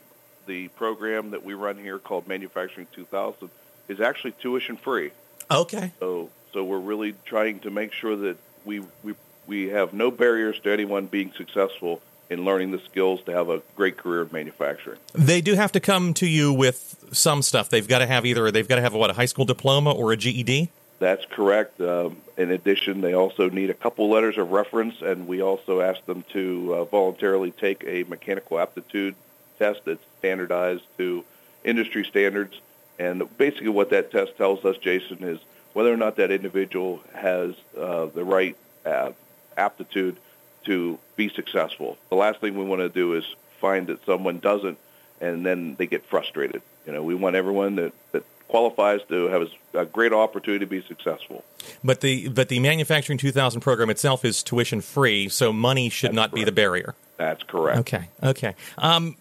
the 0.46 0.68
program 0.68 1.30
that 1.30 1.44
we 1.44 1.54
run 1.54 1.76
here 1.76 1.98
called 1.98 2.26
Manufacturing 2.26 2.86
2000 2.92 3.50
is 3.88 4.00
actually 4.00 4.32
tuition 4.32 4.76
free. 4.76 5.10
Okay. 5.50 5.92
So, 6.00 6.30
so 6.52 6.64
we're 6.64 6.78
really 6.78 7.14
trying 7.26 7.60
to 7.60 7.70
make 7.70 7.92
sure 7.92 8.16
that 8.16 8.38
we 8.64 8.82
we 9.02 9.14
we 9.46 9.68
have 9.68 9.92
no 9.92 10.10
barriers 10.10 10.58
to 10.60 10.72
anyone 10.72 11.06
being 11.06 11.32
successful 11.36 12.00
in 12.30 12.44
learning 12.44 12.70
the 12.70 12.80
skills 12.80 13.22
to 13.24 13.32
have 13.32 13.48
a 13.48 13.62
great 13.76 13.96
career 13.96 14.22
in 14.22 14.28
manufacturing. 14.32 14.98
They 15.12 15.40
do 15.40 15.54
have 15.54 15.72
to 15.72 15.80
come 15.80 16.14
to 16.14 16.26
you 16.26 16.52
with 16.52 17.04
some 17.12 17.42
stuff. 17.42 17.68
They've 17.68 17.86
got 17.86 17.98
to 17.98 18.06
have 18.06 18.26
either 18.26 18.50
they've 18.50 18.68
got 18.68 18.76
to 18.76 18.82
have 18.82 18.94
what 18.94 19.10
a 19.10 19.14
high 19.14 19.26
school 19.26 19.44
diploma 19.44 19.92
or 19.92 20.12
a 20.12 20.16
GED. 20.16 20.70
That's 20.98 21.24
correct. 21.26 21.80
Um, 21.80 22.16
in 22.36 22.50
addition, 22.50 23.00
they 23.00 23.14
also 23.14 23.50
need 23.50 23.70
a 23.70 23.74
couple 23.74 24.08
letters 24.08 24.38
of 24.38 24.52
reference, 24.52 25.02
and 25.02 25.26
we 25.26 25.42
also 25.42 25.80
ask 25.80 26.04
them 26.06 26.24
to 26.30 26.74
uh, 26.74 26.84
voluntarily 26.84 27.50
take 27.50 27.84
a 27.86 28.04
mechanical 28.04 28.58
aptitude 28.58 29.14
test 29.58 29.84
that's 29.84 30.02
standardized 30.18 30.84
to 30.98 31.24
industry 31.62 32.04
standards. 32.04 32.60
And 32.98 33.36
basically 33.36 33.68
what 33.68 33.90
that 33.90 34.12
test 34.12 34.36
tells 34.36 34.64
us, 34.64 34.76
Jason, 34.78 35.24
is 35.24 35.40
whether 35.72 35.92
or 35.92 35.96
not 35.96 36.16
that 36.16 36.30
individual 36.30 37.00
has 37.12 37.54
uh, 37.76 38.06
the 38.06 38.24
right 38.24 38.56
uh, 38.86 39.12
aptitude 39.56 40.16
to 40.64 40.98
be 41.16 41.28
successful. 41.28 41.96
The 42.10 42.16
last 42.16 42.40
thing 42.40 42.56
we 42.56 42.64
want 42.64 42.80
to 42.80 42.88
do 42.88 43.14
is 43.14 43.24
find 43.60 43.86
that 43.88 44.04
someone 44.04 44.38
doesn't, 44.38 44.78
and 45.20 45.44
then 45.44 45.76
they 45.76 45.86
get 45.86 46.04
frustrated. 46.06 46.62
You 46.86 46.92
know, 46.92 47.02
we 47.02 47.14
want 47.14 47.36
everyone 47.36 47.76
that, 47.76 47.92
that 48.12 48.24
qualifies 48.48 49.00
to 49.08 49.26
have 49.26 49.48
a 49.74 49.84
great 49.86 50.12
opportunity 50.12 50.64
to 50.64 50.68
be 50.68 50.82
successful. 50.82 51.44
But 51.82 52.00
the 52.00 52.28
but 52.28 52.48
the 52.48 52.60
manufacturing 52.60 53.18
2000 53.18 53.60
program 53.60 53.90
itself 53.90 54.24
is 54.24 54.42
tuition 54.42 54.80
free, 54.80 55.28
so 55.28 55.52
money 55.52 55.88
should 55.88 56.08
That's 56.10 56.16
not 56.16 56.30
correct. 56.30 56.34
be 56.34 56.44
the 56.44 56.52
barrier. 56.52 56.94
That's 57.16 57.42
correct. 57.44 57.78
Okay, 57.80 58.08
okay. 58.22 58.54
Um, 58.76 59.16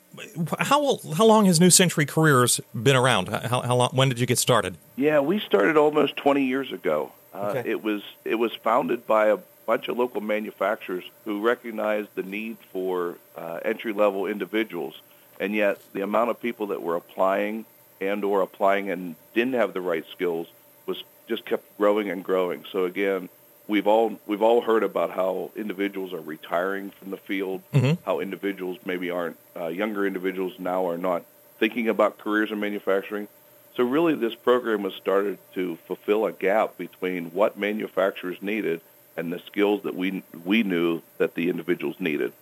how 0.59 0.97
how 1.15 1.25
long 1.25 1.45
has 1.45 1.59
New 1.59 1.69
Century 1.69 2.05
Careers 2.05 2.59
been 2.75 2.95
around? 2.95 3.29
How, 3.29 3.61
how 3.61 3.75
long? 3.75 3.89
When 3.93 4.09
did 4.09 4.19
you 4.19 4.25
get 4.25 4.37
started? 4.39 4.77
Yeah, 4.95 5.19
we 5.21 5.39
started 5.39 5.77
almost 5.77 6.15
20 6.17 6.43
years 6.43 6.71
ago. 6.71 7.11
Uh, 7.33 7.53
Okay. 7.55 7.69
It 7.71 7.83
was 7.83 8.01
it 8.25 8.35
was 8.35 8.53
founded 8.53 9.07
by 9.07 9.27
a 9.27 9.37
bunch 9.65 9.87
of 9.87 9.97
local 9.97 10.21
manufacturers 10.21 11.03
who 11.25 11.41
recognized 11.41 12.09
the 12.15 12.23
need 12.23 12.57
for 12.71 13.17
uh, 13.37 13.59
entry 13.63 13.93
level 13.93 14.25
individuals, 14.25 14.99
and 15.39 15.53
yet 15.55 15.79
the 15.93 16.01
amount 16.01 16.29
of 16.29 16.41
people 16.41 16.67
that 16.67 16.81
were 16.81 16.95
applying 16.95 17.65
and 18.01 18.23
or 18.23 18.41
applying 18.41 18.89
and 18.89 19.15
didn't 19.33 19.53
have 19.53 19.73
the 19.73 19.81
right 19.81 20.05
skills 20.11 20.47
was 20.85 21.03
just 21.27 21.45
kept 21.45 21.63
growing 21.77 22.09
and 22.09 22.23
growing. 22.23 22.65
So 22.71 22.85
again, 22.85 23.29
we've 23.67 23.87
all 23.87 24.19
we've 24.27 24.41
all 24.41 24.61
heard 24.61 24.83
about 24.83 25.11
how 25.11 25.51
individuals 25.55 26.13
are 26.13 26.21
retiring 26.21 26.91
from 26.91 27.11
the 27.11 27.17
field, 27.17 27.61
Mhm. 27.73 27.97
how 28.05 28.19
individuals 28.19 28.77
maybe 28.85 29.09
aren't 29.09 29.37
uh, 29.55 29.67
younger 29.67 30.05
individuals 30.05 30.53
now 30.59 30.87
are 30.89 30.97
not 30.97 31.23
thinking 31.59 31.87
about 31.87 32.17
careers 32.17 32.51
in 32.51 32.59
manufacturing. 32.59 33.27
So 33.75 33.83
really, 33.83 34.13
this 34.13 34.35
program 34.35 34.83
was 34.83 34.93
started 34.93 35.39
to 35.55 35.77
fulfill 35.87 36.25
a 36.27 36.31
gap 36.31 36.77
between 36.77 37.31
what 37.31 37.57
manufacturers 37.57 38.37
needed 38.41 38.81
and 39.17 39.31
the 39.31 39.39
skills 39.39 39.83
that 39.83 39.95
we 39.95 40.23
we 40.43 40.63
knew 40.63 41.01
that 41.17 41.35
the 41.35 41.49
individuals 41.49 41.99
needed. 41.99 42.33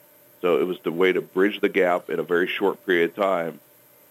So 0.41 0.59
it 0.59 0.65
was 0.65 0.79
the 0.79 0.91
way 0.91 1.11
to 1.11 1.21
bridge 1.21 1.61
the 1.61 1.69
gap 1.69 2.09
in 2.09 2.19
a 2.19 2.23
very 2.23 2.47
short 2.47 2.85
period 2.85 3.11
of 3.11 3.15
time 3.15 3.59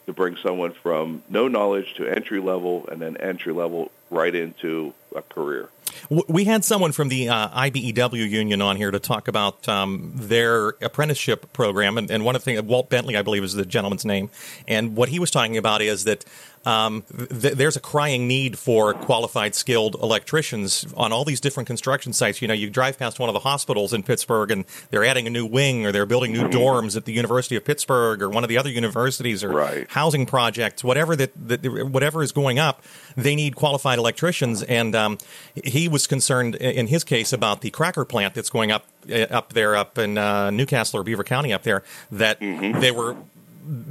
to 0.06 0.12
bring 0.12 0.36
someone 0.36 0.72
from 0.72 1.22
no 1.28 1.48
knowledge 1.48 1.94
to 1.94 2.06
entry 2.06 2.40
level 2.40 2.86
and 2.90 3.00
then 3.00 3.16
entry 3.16 3.52
level 3.52 3.90
right 4.10 4.34
into 4.34 4.92
a 5.14 5.22
career. 5.22 5.68
We 6.08 6.44
had 6.44 6.64
someone 6.64 6.92
from 6.92 7.08
the 7.08 7.28
uh, 7.28 7.48
IBEW 7.50 8.28
union 8.28 8.60
on 8.62 8.76
here 8.76 8.90
to 8.90 8.98
talk 8.98 9.28
about 9.28 9.68
um, 9.68 10.12
their 10.14 10.70
apprenticeship 10.80 11.52
program, 11.52 11.98
and, 11.98 12.10
and 12.10 12.24
one 12.24 12.34
of 12.36 12.42
the 12.42 12.44
things, 12.44 12.62
Walt 12.62 12.88
Bentley, 12.90 13.16
I 13.16 13.22
believe, 13.22 13.44
is 13.44 13.54
the 13.54 13.64
gentleman's 13.66 14.04
name, 14.04 14.30
and 14.66 14.96
what 14.96 15.08
he 15.10 15.18
was 15.18 15.30
talking 15.30 15.56
about 15.56 15.82
is 15.82 16.04
that 16.04 16.24
um, 16.66 17.04
th- 17.16 17.54
there's 17.54 17.76
a 17.76 17.80
crying 17.80 18.28
need 18.28 18.58
for 18.58 18.92
qualified, 18.92 19.54
skilled 19.54 19.94
electricians 19.94 20.84
on 20.94 21.10
all 21.10 21.24
these 21.24 21.40
different 21.40 21.66
construction 21.66 22.12
sites. 22.12 22.42
You 22.42 22.48
know, 22.48 22.54
you 22.54 22.68
drive 22.68 22.98
past 22.98 23.18
one 23.18 23.30
of 23.30 23.32
the 23.32 23.40
hospitals 23.40 23.94
in 23.94 24.02
Pittsburgh, 24.02 24.50
and 24.50 24.66
they're 24.90 25.04
adding 25.04 25.26
a 25.26 25.30
new 25.30 25.46
wing, 25.46 25.86
or 25.86 25.92
they're 25.92 26.04
building 26.04 26.32
new 26.32 26.48
dorms 26.48 26.96
at 26.98 27.06
the 27.06 27.12
University 27.12 27.56
of 27.56 27.64
Pittsburgh, 27.64 28.20
or 28.20 28.28
one 28.28 28.44
of 28.44 28.48
the 28.48 28.58
other 28.58 28.68
universities, 28.68 29.42
or 29.42 29.50
Right. 29.50 29.86
housing 29.88 30.26
projects, 30.26 30.84
whatever 30.84 31.16
that, 31.16 31.32
that 31.48 31.64
whatever 31.90 32.22
is 32.22 32.30
going 32.30 32.58
up, 32.58 32.82
they 33.16 33.34
need 33.34 33.56
qualified 33.56 33.98
electricians. 33.98 34.62
And 34.62 34.94
um, 34.94 35.16
he 35.64 35.79
was 35.88 36.06
concerned 36.06 36.54
in 36.56 36.86
his 36.86 37.04
case 37.04 37.32
about 37.32 37.60
the 37.60 37.70
cracker 37.70 38.04
plant 38.04 38.34
that's 38.34 38.50
going 38.50 38.70
up 38.70 38.86
uh, 39.10 39.26
up 39.30 39.52
there 39.52 39.76
up 39.76 39.98
in 39.98 40.18
uh, 40.18 40.50
New 40.50 40.66
Castle 40.66 41.00
or 41.00 41.02
Beaver 41.02 41.24
County 41.24 41.52
up 41.52 41.62
there 41.62 41.82
that 42.10 42.40
they 42.40 42.90
were. 42.90 43.16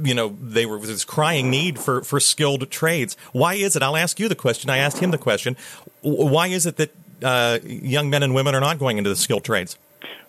You 0.02 0.14
know, 0.14 0.36
they 0.42 0.66
were 0.66 0.78
this 0.78 1.06
crying 1.06 1.48
need 1.48 1.78
for, 1.78 2.02
for 2.02 2.20
skilled 2.20 2.70
trades. 2.70 3.16
Why 3.32 3.54
is 3.54 3.76
it? 3.76 3.82
I'll 3.82 3.96
ask 3.96 4.20
you 4.20 4.28
the 4.28 4.34
question. 4.34 4.68
I 4.68 4.76
asked 4.76 4.98
him 4.98 5.10
the 5.10 5.16
question. 5.16 5.56
Why 6.02 6.48
is 6.48 6.66
it 6.66 6.76
that 6.76 6.90
uh, 7.22 7.60
young 7.64 8.10
men 8.10 8.22
and 8.22 8.34
women 8.34 8.54
are 8.54 8.60
not 8.60 8.78
going 8.78 8.98
into 8.98 9.08
the 9.08 9.16
skilled 9.16 9.44
trades? 9.44 9.78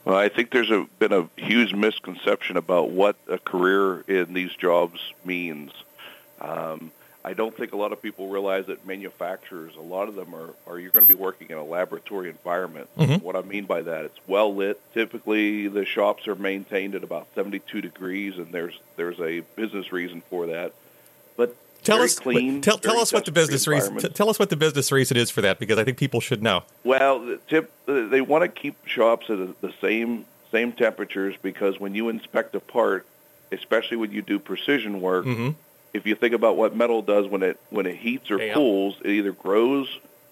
Well, 0.05 0.15
I 0.15 0.29
think 0.29 0.51
there's 0.51 0.71
a, 0.71 0.87
been 0.99 1.11
a 1.11 1.27
huge 1.35 1.73
misconception 1.73 2.55
about 2.55 2.91
what 2.91 3.17
a 3.27 3.37
career 3.37 4.01
in 4.01 4.33
these 4.33 4.53
jobs 4.53 4.99
means. 5.23 5.71
Um, 6.39 6.91
I 7.23 7.33
don't 7.33 7.55
think 7.55 7.71
a 7.71 7.77
lot 7.77 7.91
of 7.91 8.01
people 8.01 8.29
realize 8.29 8.65
that 8.65 8.85
manufacturers, 8.87 9.73
a 9.77 9.81
lot 9.81 10.07
of 10.09 10.15
them 10.15 10.33
are, 10.33 10.49
are 10.65 10.79
you're 10.79 10.91
going 10.91 11.05
to 11.05 11.07
be 11.07 11.13
working 11.13 11.49
in 11.51 11.57
a 11.57 11.63
laboratory 11.63 12.29
environment. 12.29 12.89
Mhm. 12.97 13.21
What 13.21 13.35
I 13.35 13.41
mean 13.41 13.65
by 13.65 13.81
that, 13.83 14.05
it's 14.05 14.17
well 14.27 14.53
lit. 14.55 14.79
Typically, 14.93 15.67
the 15.67 15.85
shops 15.85 16.27
are 16.27 16.35
maintained 16.35 16.95
at 16.95 17.03
about 17.03 17.27
72 17.35 17.81
degrees, 17.81 18.37
and 18.37 18.51
there's 18.51 18.79
there's 18.95 19.19
a 19.19 19.41
business 19.55 19.91
reason 19.91 20.23
for 20.29 20.47
that. 20.47 20.73
But 21.37 21.55
Tell 21.83 21.97
very 21.97 22.05
us, 22.05 22.19
clean. 22.19 22.61
tell, 22.61 22.77
tell 22.77 22.99
us 22.99 23.11
what 23.13 23.25
the 23.25 23.31
business 23.31 23.67
reason. 23.67 23.97
t- 23.97 24.09
tell 24.09 24.29
us 24.29 24.37
what 24.39 24.49
the 24.49 24.55
business 24.55 24.91
reason 24.91 25.17
is 25.17 25.29
for 25.31 25.41
that, 25.41 25.59
because 25.59 25.77
I 25.77 25.83
think 25.83 25.97
people 25.97 26.21
should 26.21 26.41
know. 26.41 26.63
Well, 26.83 27.19
the 27.19 27.37
tip 27.47 27.71
they 27.85 28.21
want 28.21 28.43
to 28.43 28.47
keep 28.47 28.75
shops 28.87 29.29
at 29.29 29.61
the 29.61 29.73
same 29.79 30.25
same 30.51 30.71
temperatures 30.73 31.35
because 31.41 31.79
when 31.79 31.93
you 31.95 32.09
inspect 32.09 32.55
a 32.55 32.59
part, 32.59 33.05
especially 33.51 33.97
when 33.97 34.11
you 34.11 34.21
do 34.21 34.37
precision 34.39 35.01
work, 35.01 35.25
Mhm. 35.25 35.55
If 35.93 36.05
you 36.05 36.15
think 36.15 36.33
about 36.33 36.57
what 36.57 36.75
metal 36.75 37.01
does 37.01 37.27
when 37.27 37.43
it 37.43 37.59
when 37.69 37.85
it 37.85 37.95
heats 37.97 38.31
or 38.31 38.41
Yeah. 38.41 38.53
cools, 38.53 38.95
it 39.03 39.11
either 39.11 39.31
grows, 39.31 39.87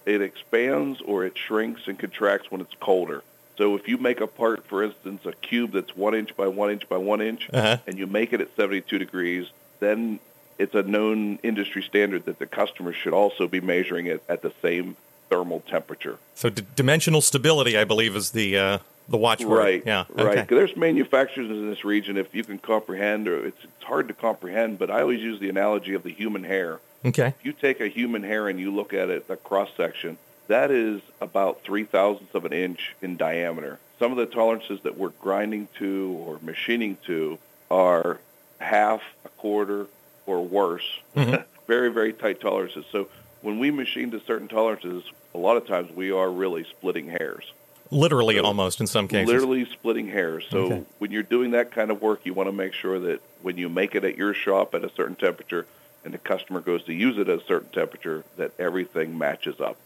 it 0.06 0.20
expands, 0.22 1.00
or 1.02 1.24
it 1.24 1.36
shrinks 1.36 1.82
and 1.86 1.98
contracts 1.98 2.50
when 2.50 2.60
it's 2.60 2.74
colder. 2.80 3.22
So 3.58 3.76
if 3.76 3.86
you 3.88 3.98
make 3.98 4.20
a 4.22 4.26
part, 4.26 4.66
for 4.66 4.82
instance, 4.82 5.26
a 5.26 5.32
cube 5.32 5.72
that's 5.72 5.94
one 5.94 6.14
inch 6.14 6.34
by 6.36 6.46
one 6.48 6.70
inch 6.70 6.88
by 6.88 6.96
one 6.96 7.20
inch, 7.20 7.48
Uh-huh. 7.52 7.76
and 7.86 7.98
you 7.98 8.06
make 8.06 8.32
it 8.32 8.40
at 8.40 8.48
72 8.56 8.98
degrees, 8.98 9.46
then 9.80 10.18
it's 10.58 10.74
a 10.74 10.82
known 10.82 11.38
industry 11.42 11.82
standard 11.82 12.24
that 12.24 12.38
the 12.38 12.46
customer 12.46 12.92
should 12.92 13.12
also 13.12 13.46
be 13.46 13.60
measuring 13.60 14.06
it 14.06 14.22
at 14.28 14.40
the 14.42 14.52
same 14.62 14.96
thermal 15.28 15.60
temperature. 15.60 16.18
So 16.34 16.48
d- 16.48 16.62
dimensional 16.74 17.20
stability, 17.20 17.76
I 17.78 17.84
believe, 17.84 18.16
is 18.16 18.30
the 18.30 18.56
uh, 18.58 18.78
the 19.08 19.16
watchword. 19.16 19.58
Right. 19.58 19.82
Yeah. 19.84 20.04
Right. 20.10 20.46
There's 20.48 20.76
manufacturers 20.76 21.50
in 21.50 21.68
this 21.68 21.84
region. 21.84 22.16
If 22.16 22.34
you 22.34 22.44
can 22.44 22.58
comprehend, 22.58 23.28
or 23.28 23.46
it's, 23.46 23.64
it's 23.64 23.84
hard 23.84 24.08
to 24.08 24.14
comprehend, 24.14 24.78
but 24.78 24.90
I 24.90 25.00
always 25.02 25.20
use 25.20 25.40
the 25.40 25.48
analogy 25.48 25.94
of 25.94 26.02
the 26.02 26.12
human 26.12 26.44
hair. 26.44 26.80
Okay. 27.04 27.28
If 27.28 27.44
you 27.44 27.52
take 27.52 27.80
a 27.80 27.88
human 27.88 28.22
hair 28.22 28.48
and 28.48 28.60
you 28.60 28.72
look 28.72 28.92
at 28.92 29.10
it, 29.10 29.26
a 29.28 29.36
cross 29.36 29.70
section, 29.76 30.18
that 30.48 30.70
is 30.70 31.00
about 31.20 31.62
three 31.62 31.84
thousandths 31.84 32.34
of 32.34 32.44
an 32.44 32.52
inch 32.52 32.94
in 33.00 33.16
diameter. 33.16 33.78
Some 33.98 34.12
of 34.12 34.18
the 34.18 34.26
tolerances 34.26 34.80
that 34.82 34.96
we're 34.96 35.10
grinding 35.20 35.68
to 35.78 36.16
or 36.26 36.38
machining 36.42 36.96
to 37.06 37.38
are 37.70 38.20
half, 38.58 39.02
a 39.24 39.28
quarter, 39.30 39.86
or 40.26 40.44
worse. 40.44 40.84
Mhm. 41.16 41.44
very, 41.66 41.90
very 41.92 42.12
tight 42.12 42.40
tolerances. 42.40 42.84
So 42.90 43.08
when 43.42 43.58
we 43.58 43.70
machine 43.70 44.10
to 44.10 44.20
certain 44.20 44.48
tolerances, 44.48 45.04
a 45.34 45.38
lot 45.38 45.56
of 45.56 45.66
times 45.66 45.90
we 45.94 46.10
are 46.10 46.30
really 46.30 46.64
splitting 46.64 47.08
hairs. 47.08 47.52
Literally, 47.90 48.36
So, 48.36 48.44
almost 48.44 48.80
in 48.80 48.86
some 48.86 49.08
cases. 49.08 49.32
literally 49.32 49.64
splitting 49.64 50.08
hairs. 50.08 50.46
So 50.50 50.58
Okay. 50.58 50.82
when 50.98 51.10
you're 51.10 51.22
doing 51.24 51.50
that 51.52 51.72
kind 51.72 51.90
of 51.90 52.00
work, 52.00 52.20
you 52.24 52.34
want 52.34 52.48
to 52.48 52.52
make 52.52 52.72
sure 52.72 52.98
that 53.00 53.20
when 53.42 53.56
you 53.58 53.68
make 53.68 53.94
it 53.94 54.04
at 54.04 54.16
your 54.16 54.32
shop 54.34 54.74
at 54.74 54.84
a 54.84 54.90
certain 54.90 55.16
temperature 55.16 55.66
and 56.04 56.14
the 56.14 56.18
customer 56.18 56.60
goes 56.60 56.84
to 56.84 56.92
use 56.94 57.18
it 57.18 57.28
at 57.28 57.40
a 57.40 57.44
certain 57.44 57.68
temperature, 57.70 58.24
that 58.36 58.52
everything 58.58 59.18
matches 59.18 59.60
up. 59.60 59.76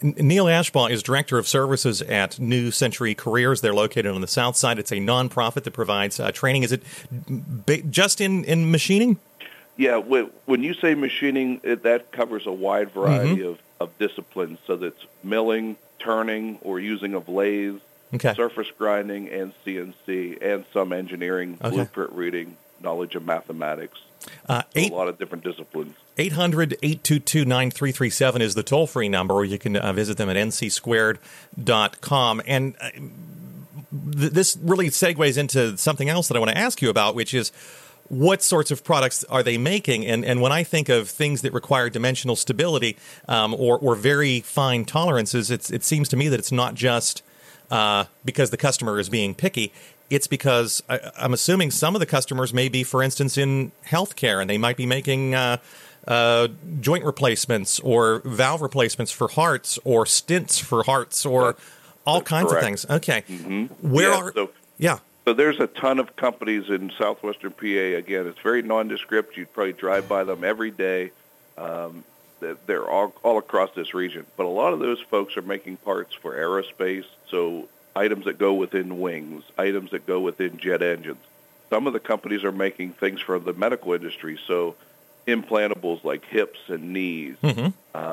Neil 0.00 0.46
Ashbaugh 0.46 0.90
is 0.90 1.02
Director 1.02 1.38
of 1.38 1.46
Services 1.46 2.00
at 2.02 2.38
New 2.40 2.70
Century 2.70 3.14
Careers. 3.14 3.60
They're 3.60 3.74
located 3.74 4.06
on 4.06 4.20
the 4.20 4.26
south 4.26 4.56
side. 4.56 4.78
It's 4.78 4.90
a 4.90 4.96
nonprofit 4.96 5.62
that 5.64 5.70
provides 5.72 6.18
uh, 6.18 6.32
training. 6.32 6.62
Is 6.64 6.72
it 6.72 6.82
ba- 7.10 7.82
just 7.82 8.20
in, 8.20 8.44
in 8.44 8.70
machining? 8.70 9.18
Yeah, 9.76 9.98
when 9.98 10.62
you 10.62 10.74
say 10.74 10.94
machining, 10.94 11.60
it, 11.62 11.82
that 11.84 12.12
covers 12.12 12.46
a 12.46 12.52
wide 12.52 12.90
variety 12.90 13.42
of, 13.42 13.58
of 13.80 13.96
disciplines. 13.98 14.58
So 14.66 14.76
that's 14.76 15.06
milling, 15.24 15.76
turning, 16.02 16.58
or 16.62 16.80
using 16.80 17.14
of 17.14 17.28
lathes, 17.28 17.80
Okay. 18.14 18.34
surface 18.34 18.68
grinding, 18.78 19.28
and 19.28 19.52
CNC, 19.64 20.38
and 20.42 20.64
some 20.72 20.92
engineering, 20.92 21.58
Okay. 21.62 21.76
blueprint 21.76 22.12
reading, 22.12 22.56
knowledge 22.82 23.14
of 23.14 23.24
mathematics. 23.24 23.98
Uh, 24.48 24.62
eight, 24.76 24.92
a 24.92 24.94
lot 24.94 25.08
of 25.08 25.18
different 25.18 25.42
disciplines. 25.42 25.96
800 26.18 26.74
822 26.82 27.44
9337 27.44 28.42
is 28.42 28.54
the 28.54 28.62
toll 28.62 28.86
free 28.86 29.08
number, 29.08 29.34
or 29.34 29.44
you 29.44 29.58
can 29.58 29.76
uh, 29.76 29.92
visit 29.92 30.16
them 30.16 30.28
at 30.28 30.36
ncsquared.com. 30.36 32.42
And 32.46 32.74
uh, 32.80 32.90
th- 32.90 34.32
this 34.32 34.56
really 34.62 34.88
segues 34.90 35.38
into 35.38 35.76
something 35.76 36.08
else 36.08 36.28
that 36.28 36.36
I 36.36 36.40
want 36.40 36.50
to 36.52 36.58
ask 36.58 36.82
you 36.82 36.90
about, 36.90 37.14
which 37.14 37.34
is 37.34 37.50
what 38.08 38.42
sorts 38.42 38.70
of 38.70 38.84
products 38.84 39.24
are 39.24 39.42
they 39.42 39.56
making? 39.58 40.04
And, 40.06 40.24
and 40.24 40.40
when 40.40 40.52
I 40.52 40.64
think 40.64 40.88
of 40.88 41.08
things 41.08 41.42
that 41.42 41.52
require 41.52 41.88
dimensional 41.88 42.36
stability 42.36 42.96
um, 43.28 43.54
or, 43.54 43.78
or 43.78 43.94
very 43.94 44.40
fine 44.40 44.84
tolerances, 44.84 45.50
it's, 45.50 45.70
it 45.70 45.82
seems 45.82 46.08
to 46.10 46.16
me 46.16 46.28
that 46.28 46.38
it's 46.38 46.52
not 46.52 46.74
just 46.74 47.22
uh, 47.70 48.04
because 48.24 48.50
the 48.50 48.56
customer 48.58 48.98
is 48.98 49.08
being 49.08 49.34
picky. 49.34 49.72
It's 50.10 50.26
because 50.26 50.82
I, 50.90 51.10
I'm 51.16 51.32
assuming 51.32 51.70
some 51.70 51.96
of 51.96 52.00
the 52.00 52.06
customers 52.06 52.52
may 52.52 52.68
be, 52.68 52.84
for 52.84 53.02
instance, 53.02 53.38
in 53.38 53.72
healthcare, 53.86 54.42
and 54.42 54.50
they 54.50 54.58
might 54.58 54.76
be 54.76 54.84
making 54.84 55.34
uh, 55.34 55.56
uh, 56.06 56.48
joint 56.80 57.04
replacements 57.04 57.80
or 57.80 58.20
valve 58.26 58.60
replacements 58.60 59.10
for 59.10 59.28
hearts 59.28 59.78
or 59.84 60.04
stents 60.04 60.60
for 60.60 60.82
hearts 60.82 61.24
or 61.24 61.56
all 62.06 62.18
that's 62.18 62.28
kinds 62.28 62.50
correct. 62.50 62.62
of 62.62 62.66
things. 62.66 62.90
Okay, 62.90 63.20
where 63.80 64.10
Yeah, 64.10 64.16
are 64.16 64.32
so- 64.34 64.50
yeah? 64.76 64.98
So 65.24 65.32
there's 65.34 65.60
a 65.60 65.66
ton 65.68 65.98
of 66.00 66.16
companies 66.16 66.68
in 66.68 66.90
southwestern 66.98 67.52
PA. 67.52 67.66
Again, 67.66 68.26
it's 68.26 68.40
very 68.40 68.62
nondescript. 68.62 69.36
You'd 69.36 69.52
probably 69.52 69.72
drive 69.72 70.08
by 70.08 70.24
them 70.24 70.42
every 70.42 70.70
day. 70.70 71.12
Um, 71.56 72.04
they're- 72.66 72.84
all, 72.84 73.14
all 73.22 73.38
across 73.38 73.70
this 73.74 73.94
region. 73.94 74.26
But 74.36 74.46
a 74.46 74.48
lot 74.48 74.72
of 74.72 74.80
those 74.80 75.00
folks 75.00 75.36
are 75.36 75.42
making 75.42 75.76
parts 75.78 76.12
for 76.14 76.34
aerospace, 76.34 77.04
so 77.28 77.68
items 77.94 78.24
that 78.24 78.36
go 78.38 78.54
within 78.54 79.00
wings, 79.00 79.44
items 79.56 79.92
that 79.92 80.06
go 80.06 80.18
within 80.18 80.56
jet 80.58 80.82
engines. 80.82 81.20
Some 81.70 81.86
of 81.86 81.92
the 81.92 82.00
companies 82.00 82.42
are 82.42 82.50
making 82.52 82.94
things 82.94 83.20
for 83.20 83.38
the 83.38 83.52
medical 83.52 83.92
industry, 83.92 84.38
so 84.46 84.74
implantables 85.28 86.02
like 86.02 86.24
hips 86.24 86.58
and 86.68 86.92
knees, 86.92 87.36
um, 87.42 87.72
surgical 87.94 88.11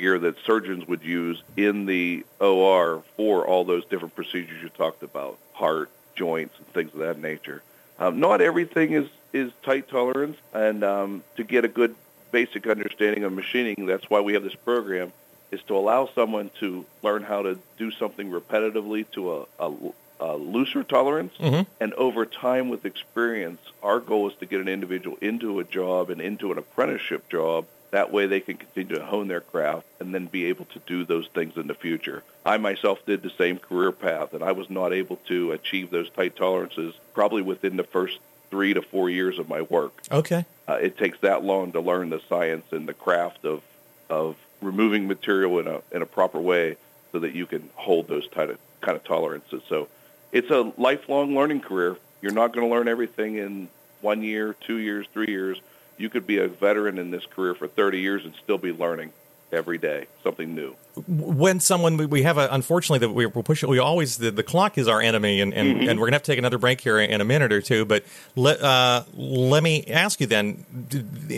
gear 0.00 0.18
that 0.18 0.36
surgeons 0.44 0.88
would 0.88 1.02
use 1.02 1.42
in 1.56 1.86
the 1.86 2.24
OR 2.40 3.04
for 3.16 3.46
all 3.46 3.64
those 3.64 3.84
different 3.84 4.16
procedures 4.16 4.60
you 4.62 4.70
talked 4.70 5.02
about, 5.02 5.38
heart, 5.52 5.90
joints, 6.16 6.56
and 6.58 6.66
things 6.68 6.92
of 6.94 7.00
that 7.00 7.20
nature. 7.20 7.62
Um, 7.98 8.18
not 8.18 8.40
everything 8.40 8.92
is, 8.92 9.08
is 9.32 9.52
tight 9.62 9.88
tolerance, 9.88 10.38
and 10.54 10.82
um, 10.82 11.22
to 11.36 11.44
get 11.44 11.64
a 11.64 11.68
good 11.68 11.94
basic 12.32 12.66
understanding 12.66 13.24
of 13.24 13.32
machining, 13.32 13.86
that's 13.86 14.08
why 14.08 14.20
we 14.20 14.32
have 14.32 14.42
this 14.42 14.54
program, 14.54 15.12
is 15.50 15.60
to 15.64 15.76
allow 15.76 16.08
someone 16.14 16.50
to 16.60 16.86
learn 17.02 17.22
how 17.22 17.42
to 17.42 17.58
do 17.76 17.90
something 17.90 18.30
repetitively 18.30 19.04
to 19.12 19.32
a, 19.34 19.44
a, 19.58 19.72
a 20.20 20.36
looser 20.36 20.82
tolerance. 20.82 21.34
And 21.80 21.92
over 21.94 22.24
time 22.24 22.68
with 22.70 22.86
experience, 22.86 23.60
our 23.82 24.00
goal 24.00 24.28
is 24.30 24.36
to 24.36 24.46
get 24.46 24.60
an 24.60 24.68
individual 24.68 25.18
into 25.20 25.60
a 25.60 25.64
job 25.64 26.08
and 26.08 26.20
into 26.20 26.52
an 26.52 26.58
apprenticeship 26.58 27.28
job. 27.28 27.66
That 27.90 28.12
way 28.12 28.26
they 28.26 28.40
can 28.40 28.56
continue 28.56 28.96
to 28.96 29.04
hone 29.04 29.28
their 29.28 29.40
craft 29.40 29.84
and 29.98 30.14
then 30.14 30.26
be 30.26 30.44
able 30.46 30.64
to 30.66 30.78
do 30.80 31.04
those 31.04 31.26
things 31.28 31.56
in 31.56 31.66
the 31.66 31.74
future. 31.74 32.22
I 32.46 32.56
myself 32.56 33.04
did 33.04 33.22
the 33.22 33.30
same 33.30 33.58
career 33.58 33.90
path, 33.92 34.32
and 34.32 34.44
I 34.44 34.52
was 34.52 34.70
not 34.70 34.92
able 34.92 35.16
to 35.26 35.52
achieve 35.52 35.90
those 35.90 36.08
tight 36.10 36.36
tolerances 36.36 36.94
probably 37.14 37.42
within 37.42 37.76
the 37.76 37.84
first 37.84 38.18
three 38.50 38.74
to 38.74 38.82
four 38.82 39.10
years 39.10 39.38
of 39.38 39.48
my 39.48 39.62
work. 39.62 39.92
Okay, 40.10 40.44
Uh, 40.68 40.74
it 40.74 40.96
takes 40.98 41.18
that 41.20 41.42
long 41.44 41.72
to 41.72 41.80
learn 41.80 42.10
the 42.10 42.20
science 42.28 42.66
and 42.72 42.88
the 42.88 42.94
craft 42.94 43.44
of 43.44 43.62
of 44.08 44.36
removing 44.60 45.06
material 45.08 45.58
in 45.58 45.66
a 45.66 45.80
in 45.92 46.02
a 46.02 46.06
proper 46.06 46.38
way 46.38 46.76
so 47.12 47.18
that 47.20 47.32
you 47.34 47.46
can 47.46 47.68
hold 47.74 48.08
those 48.08 48.26
of 48.26 48.58
kind 48.80 48.96
of 48.96 49.04
tolerances. 49.04 49.62
So 49.68 49.88
it's 50.32 50.50
a 50.50 50.72
lifelong 50.76 51.34
learning 51.34 51.60
career. 51.60 51.96
You're 52.22 52.32
not 52.32 52.52
going 52.52 52.68
to 52.68 52.74
learn 52.74 52.88
everything 52.88 53.36
in 53.36 53.68
one 54.00 54.22
year, 54.22 54.54
two 54.60 54.78
years, 54.78 55.06
three 55.12 55.28
years. 55.28 55.60
You 56.00 56.08
could 56.08 56.26
be 56.26 56.38
a 56.38 56.48
veteran 56.48 56.98
in 56.98 57.10
this 57.10 57.26
career 57.26 57.54
for 57.54 57.68
30 57.68 58.00
years 58.00 58.24
and 58.24 58.34
still 58.42 58.58
be 58.58 58.72
learning 58.72 59.12
every 59.52 59.78
day 59.78 60.06
something 60.22 60.54
new. 60.54 60.76
when 61.08 61.58
someone 61.58 61.96
we- 61.96 62.22
have 62.22 62.38
a 62.38 62.48
unfortunately 62.52 63.00
that 63.04 63.12
we're 63.12 63.28
pushing 63.42 63.68
we 63.68 63.80
always 63.80 64.18
the, 64.18 64.30
the 64.30 64.44
clock 64.44 64.78
is 64.78 64.86
our 64.86 65.00
enemy 65.00 65.40
and, 65.40 65.52
and, 65.52 65.88
and 65.88 65.98
we're 65.98 66.06
gonna 66.06 66.14
have 66.14 66.22
to 66.22 66.30
take 66.30 66.38
another 66.38 66.56
break 66.56 66.80
here 66.80 67.00
in 67.00 67.20
a 67.20 67.24
minute 67.24 67.52
or 67.52 67.60
two 67.60 67.84
but 67.84 68.04
let 68.36 68.62
uh, 68.62 69.02
let 69.14 69.64
me 69.64 69.84
ask 69.86 70.20
you 70.20 70.26
then 70.28 70.64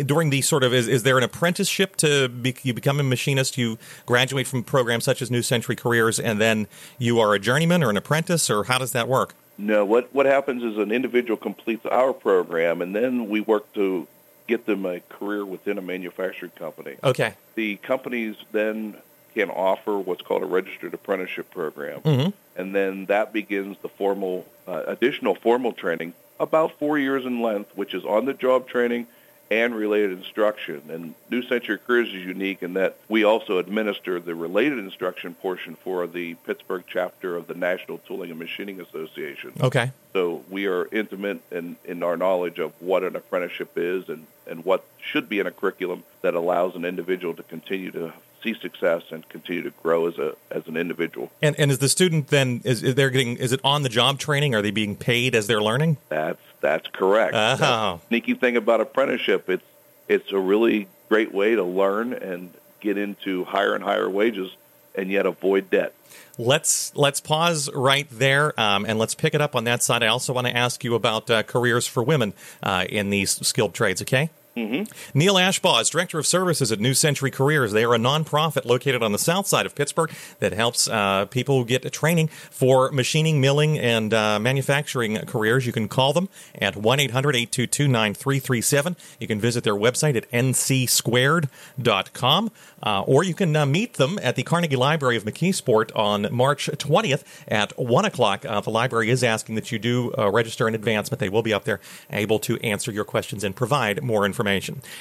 during 0.05 0.29
the 0.29 0.43
sort 0.43 0.63
of 0.63 0.75
is, 0.75 0.89
is 0.89 1.05
there 1.05 1.17
an 1.17 1.25
apprenticeship 1.25 1.97
to 1.97 2.29
be, 2.29 2.55
you 2.63 2.75
become 2.75 3.01
a 3.01 3.03
machinist 3.03 3.57
you 3.57 3.79
graduate 4.05 4.47
from 4.47 4.63
programs 4.63 5.05
such 5.05 5.23
as 5.23 5.31
New 5.31 5.43
Century 5.43 5.75
Careers 5.77 6.21
and 6.21 6.39
then 6.39 6.67
you 6.99 7.19
are 7.19 7.33
a 7.33 7.39
journeyman 7.39 7.83
or 7.83 7.89
an 7.89 7.97
apprentice 7.97 8.51
or 8.51 8.65
how 8.65 8.77
does 8.77 8.93
that 8.93 9.09
work 9.09 9.35
No, 9.57 9.87
what 9.87 10.13
what 10.15 10.27
happens 10.27 10.63
is 10.63 10.77
an 10.77 10.93
individual 10.93 11.39
completes 11.39 11.87
our 11.87 12.13
program, 12.13 12.83
and 12.83 12.95
then 12.95 13.29
we 13.31 13.41
work 13.41 13.73
to 13.75 14.07
get 14.53 14.67
them 14.67 14.85
a 14.85 15.01
career 15.01 15.47
within 15.47 15.79
a 15.79 15.83
manufacturing 15.83 16.53
company. 16.53 16.97
okay. 17.03 17.33
The 17.55 17.77
companies 17.77 18.37
then 18.53 18.97
can 19.35 19.49
offer 19.49 19.99
what's 19.99 20.21
called 20.21 20.43
a 20.43 20.47
registered 20.47 20.93
apprenticeship 20.93 21.51
program, 21.51 22.35
and 22.55 22.75
then 22.75 23.07
that 23.07 23.33
begins 23.33 23.79
the 23.81 23.89
formal, 23.89 24.47
uh, 24.69 24.83
additional 24.87 25.35
formal 25.35 25.73
training, 25.73 26.13
about 26.39 26.79
four 26.79 26.99
years 26.99 27.25
in 27.25 27.41
length, 27.41 27.71
which 27.75 27.95
is 27.95 28.05
on-the-job 28.05 28.69
training 28.69 29.07
and 29.53 29.75
related 29.75 30.13
instruction. 30.13 30.83
And 30.89 31.15
New 31.29 31.43
Century 31.43 31.79
Careers 31.79 32.09
is 32.09 32.25
unique 32.25 32.63
in 32.63 32.73
that 32.75 32.97
we 33.09 33.23
also 33.23 33.59
administer 33.59 34.19
the 34.19 34.35
related 34.35 34.79
instruction 34.79 35.35
portion 35.35 35.75
for 35.75 36.07
the 36.07 36.35
Pittsburgh 36.47 36.85
chapter 36.89 37.37
of 37.37 37.49
the 37.49 37.55
National 37.55 37.99
Tooling 37.99 38.31
and 38.31 38.39
Machining 38.39 38.81
Association. 38.81 39.53
okay 39.61 39.93
So 40.15 40.43
we 40.49 40.67
are 40.67 40.89
intimate 40.91 41.43
in, 41.51 41.77
in 41.85 42.03
our 42.03 42.17
knowledge 42.17 42.59
of 42.59 42.73
what 42.81 43.03
an 43.05 43.15
apprenticeship 43.15 43.73
is 43.77 44.09
and, 44.09 44.27
and 44.47 44.65
what 44.65 44.85
should 44.99 45.29
be 45.29 45.39
in 45.39 45.47
a 45.47 45.51
curriculum 45.51 46.05
that 46.23 46.35
allows 46.35 46.75
an 46.75 46.87
individual 46.87 47.35
to 47.35 47.43
continue 47.43 47.91
to 47.91 48.15
see 48.43 48.55
success 48.55 49.03
and 49.11 49.29
continue 49.29 49.63
to 49.63 49.71
grow 49.83 50.09
as 50.09 50.19
a 50.19 50.35
as 50.51 50.67
an 50.67 50.77
individual. 50.77 51.31
and 51.41 51.55
and 51.61 51.71
is 51.71 51.79
the 51.79 51.89
student 51.89 52.29
then 52.29 52.61
is, 52.65 52.83
is 52.83 52.97
they're 52.97 53.11
getting 53.11 53.37
is 53.37 53.53
it 53.53 53.61
on 53.63 53.83
the 53.83 53.89
job 53.89 54.19
training 54.19 54.53
are 54.55 54.63
they 54.63 54.73
being 54.73 54.97
paid 54.97 55.37
as 55.37 55.47
they're 55.47 55.63
learning 55.63 55.97
That's 56.09 56.41
that's 56.63 56.89
correct. 56.89 57.35
Oh. 57.35 57.57
That's 57.57 58.09
sneaky 58.09 58.35
thing 58.35 58.57
about 58.57 58.81
apprenticeship, 58.81 59.51
it's 59.51 59.65
it's 60.09 60.33
a 60.33 60.39
really 60.39 60.89
great 61.09 61.35
way 61.35 61.55
to 61.55 61.63
learn 61.63 62.15
and 62.15 62.53
get 62.81 62.97
into 62.97 63.45
higher 63.45 63.75
and 63.75 63.85
higher 63.85 64.09
wages 64.09 64.51
and 64.95 65.11
yet 65.11 65.27
avoid 65.27 65.71
debt. 65.71 65.95
Let's 66.39 66.95
let's 66.97 67.21
pause 67.21 67.71
right 67.75 68.07
there 68.11 68.59
um, 68.59 68.87
and 68.87 68.99
let's 68.99 69.15
pick 69.15 69.35
it 69.35 69.41
up 69.41 69.55
on 69.55 69.65
that 69.65 69.83
side. 69.83 70.03
I 70.03 70.07
also 70.07 70.33
want 70.33 70.47
to 70.47 70.57
ask 70.57 70.83
you 70.85 70.95
about 70.95 71.31
uh, 71.31 71.43
careers 71.43 71.87
for 71.87 72.03
women 72.03 72.33
uh, 72.63 72.87
in 72.89 73.11
these 73.11 73.47
skilled 73.47 73.75
trades. 73.75 74.01
Okay. 74.03 74.31
Mm-hmm. 74.57 75.19
Neil 75.19 75.35
Ashbaugh 75.37 75.81
is 75.81 75.89
Director 75.89 76.19
of 76.19 76.27
Services 76.27 76.71
at 76.71 76.79
New 76.79 76.93
Century 76.93 77.31
Careers. 77.31 77.73
They 77.73 77.85
are 77.85 77.95
a 77.95 77.99
nonprofit 77.99 78.67
located 78.67 79.03
on 79.03 79.13
the 79.13 79.19
south 79.19 79.47
side 79.47 79.65
of 79.65 79.75
Pittsburgh 79.75 80.13
that 80.41 80.53
helps 80.53 80.87
uh, 80.89 81.25
people 81.27 81.65
get 81.65 81.91
training 81.91 82.29
for 82.29 82.93
machining, 82.93 83.41
milling, 83.41 83.79
and 83.79 84.13
uh, 84.13 84.39
manufacturing 84.39 85.17
careers. 85.27 85.65
You 85.65 85.73
can 85.73 85.89
call 85.89 86.13
them 86.13 86.29
at 86.55 86.77
1 86.77 87.01
800 87.01 87.35
822 87.35 87.89
9337. 87.89 88.95
You 89.19 89.27
can 89.27 89.41
visit 89.41 89.65
their 89.65 89.75
website 89.75 90.17
at 90.17 90.31
ncsquared.com 90.31 92.51
uh, 92.83 93.03
or 93.07 93.25
you 93.25 93.33
can 93.33 93.57
uh, 93.57 93.65
meet 93.65 93.95
them 93.95 94.19
at 94.23 94.37
the 94.37 94.43
Carnegie 94.43 94.77
Library 94.77 95.17
of 95.17 95.25
McKeesport 95.25 95.91
on 95.97 96.29
March 96.31 96.69
20th 96.71 97.23
at 97.49 97.79
1 97.79 98.05
o'clock. 98.05 98.45
Uh, 98.45 98.61
the 98.61 98.71
library 98.71 99.09
is 99.09 99.25
asking 99.25 99.55
that 99.55 99.73
you 99.73 99.79
do 99.79 100.13
uh, 100.19 100.31
register 100.31 100.69
in 100.69 100.75
advance, 100.75 101.09
but 101.09 101.21
they 101.21 101.31
will 101.31 101.43
be 101.43 101.55
up 101.55 101.65
there 101.65 101.81
able 102.11 102.39
to 102.41 102.59
answer 102.59 102.93
your 102.93 103.05
questions 103.05 103.45
and 103.45 103.57
provide 103.57 104.03
more 104.03 104.27
information. 104.27 104.42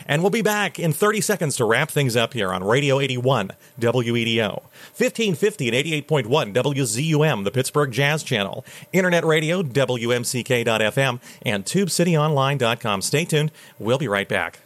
And 0.08 0.22
we'll 0.22 0.30
be 0.30 0.42
back 0.42 0.80
in 0.80 0.94
30 0.94 1.22
seconds 1.22 1.56
to 1.58 1.66
wrap 1.66 1.90
things 1.90 2.16
up 2.16 2.34
here 2.34 2.52
on 2.54 2.64
Radio 2.64 3.00
81 3.00 3.52
WEDO, 3.80 4.62
1550 4.62 5.68
and 5.68 6.08
88.1 6.08 6.54
WZUM, 6.54 7.44
the 7.44 7.52
Pittsburgh 7.52 7.92
Jazz 7.92 8.24
Channel, 8.24 8.66
Internet 8.94 9.26
Radio, 9.26 9.64
WMCK.FM, 9.64 11.20
and 11.44 11.66
TubeCityOnline.com. 11.66 13.02
Stay 13.02 13.26
tuned. 13.26 13.52
We'll 13.80 13.98
be 13.98 14.08
right 14.08 14.28
back. 14.28 14.60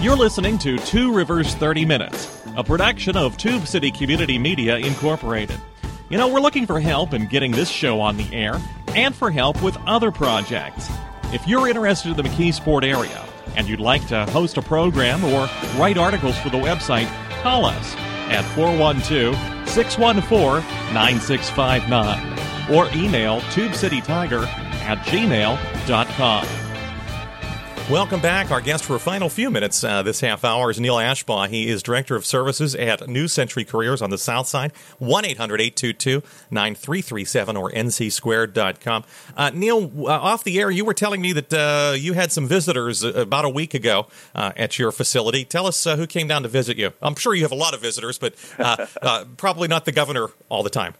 You're 0.00 0.16
listening 0.16 0.58
to 0.58 0.78
Two 0.78 1.12
Rivers 1.12 1.54
30 1.54 1.84
Minutes, 1.84 2.40
a 2.56 2.62
production 2.62 3.16
of 3.16 3.36
Tube 3.36 3.66
City 3.66 3.90
Community 3.90 4.38
Media 4.38 4.76
Incorporated. 4.76 5.60
You 6.08 6.16
know, 6.16 6.28
we're 6.28 6.40
looking 6.40 6.66
for 6.66 6.78
help 6.78 7.12
in 7.14 7.26
getting 7.26 7.50
this 7.50 7.68
show 7.68 8.00
on 8.00 8.16
the 8.16 8.32
air 8.32 8.54
and 8.94 9.14
for 9.14 9.30
help 9.30 9.60
with 9.60 9.76
other 9.86 10.10
projects. 10.10 10.88
If 11.30 11.46
you're 11.46 11.68
interested 11.68 12.10
in 12.10 12.16
the 12.16 12.22
McKeesport 12.22 12.84
area 12.84 13.22
and 13.54 13.68
you'd 13.68 13.80
like 13.80 14.06
to 14.08 14.24
host 14.26 14.56
a 14.56 14.62
program 14.62 15.22
or 15.24 15.46
write 15.76 15.98
articles 15.98 16.38
for 16.38 16.48
the 16.48 16.56
website, 16.56 17.06
call 17.42 17.66
us 17.66 17.94
at 18.30 18.44
412 18.54 19.36
614 19.68 20.64
9659 20.94 22.74
or 22.74 22.88
email 22.96 23.40
tubecitytiger 23.52 24.46
at 24.46 24.98
gmail.com. 25.04 26.67
Welcome 27.90 28.20
back. 28.20 28.50
Our 28.50 28.60
guest 28.60 28.84
for 28.84 28.96
a 28.96 29.00
final 29.00 29.30
few 29.30 29.50
minutes 29.50 29.82
uh, 29.82 30.02
this 30.02 30.20
half 30.20 30.44
hour 30.44 30.70
is 30.70 30.78
Neil 30.78 30.96
Ashbaugh. 30.96 31.48
He 31.48 31.68
is 31.68 31.82
Director 31.82 32.16
of 32.16 32.26
Services 32.26 32.74
at 32.74 33.08
New 33.08 33.28
Century 33.28 33.64
Careers 33.64 34.02
on 34.02 34.10
the 34.10 34.18
South 34.18 34.46
Side, 34.46 34.72
1 34.98 35.24
800 35.24 35.58
822 35.58 36.22
9337 36.50 37.56
or 37.56 37.70
ncsquared.com. 37.70 39.04
Uh, 39.34 39.50
Neil, 39.54 39.90
uh, 40.06 40.10
off 40.10 40.44
the 40.44 40.60
air, 40.60 40.70
you 40.70 40.84
were 40.84 40.92
telling 40.92 41.22
me 41.22 41.32
that 41.32 41.50
uh, 41.54 41.94
you 41.94 42.12
had 42.12 42.30
some 42.30 42.46
visitors 42.46 43.02
uh, 43.02 43.12
about 43.14 43.46
a 43.46 43.50
week 43.50 43.72
ago 43.72 44.06
uh, 44.34 44.52
at 44.54 44.78
your 44.78 44.92
facility. 44.92 45.46
Tell 45.46 45.66
us 45.66 45.84
who 45.84 46.06
came 46.06 46.28
down 46.28 46.42
to 46.42 46.48
visit 46.48 46.76
you. 46.76 46.92
I'm 47.00 47.14
sure 47.14 47.34
you 47.34 47.42
have 47.44 47.52
a 47.52 47.54
lot 47.54 47.72
of 47.72 47.80
visitors, 47.80 48.18
but 48.18 48.34
probably 49.38 49.66
not 49.66 49.86
the 49.86 49.92
governor 49.92 50.28
all 50.50 50.62
the 50.62 50.68
time. 50.68 50.92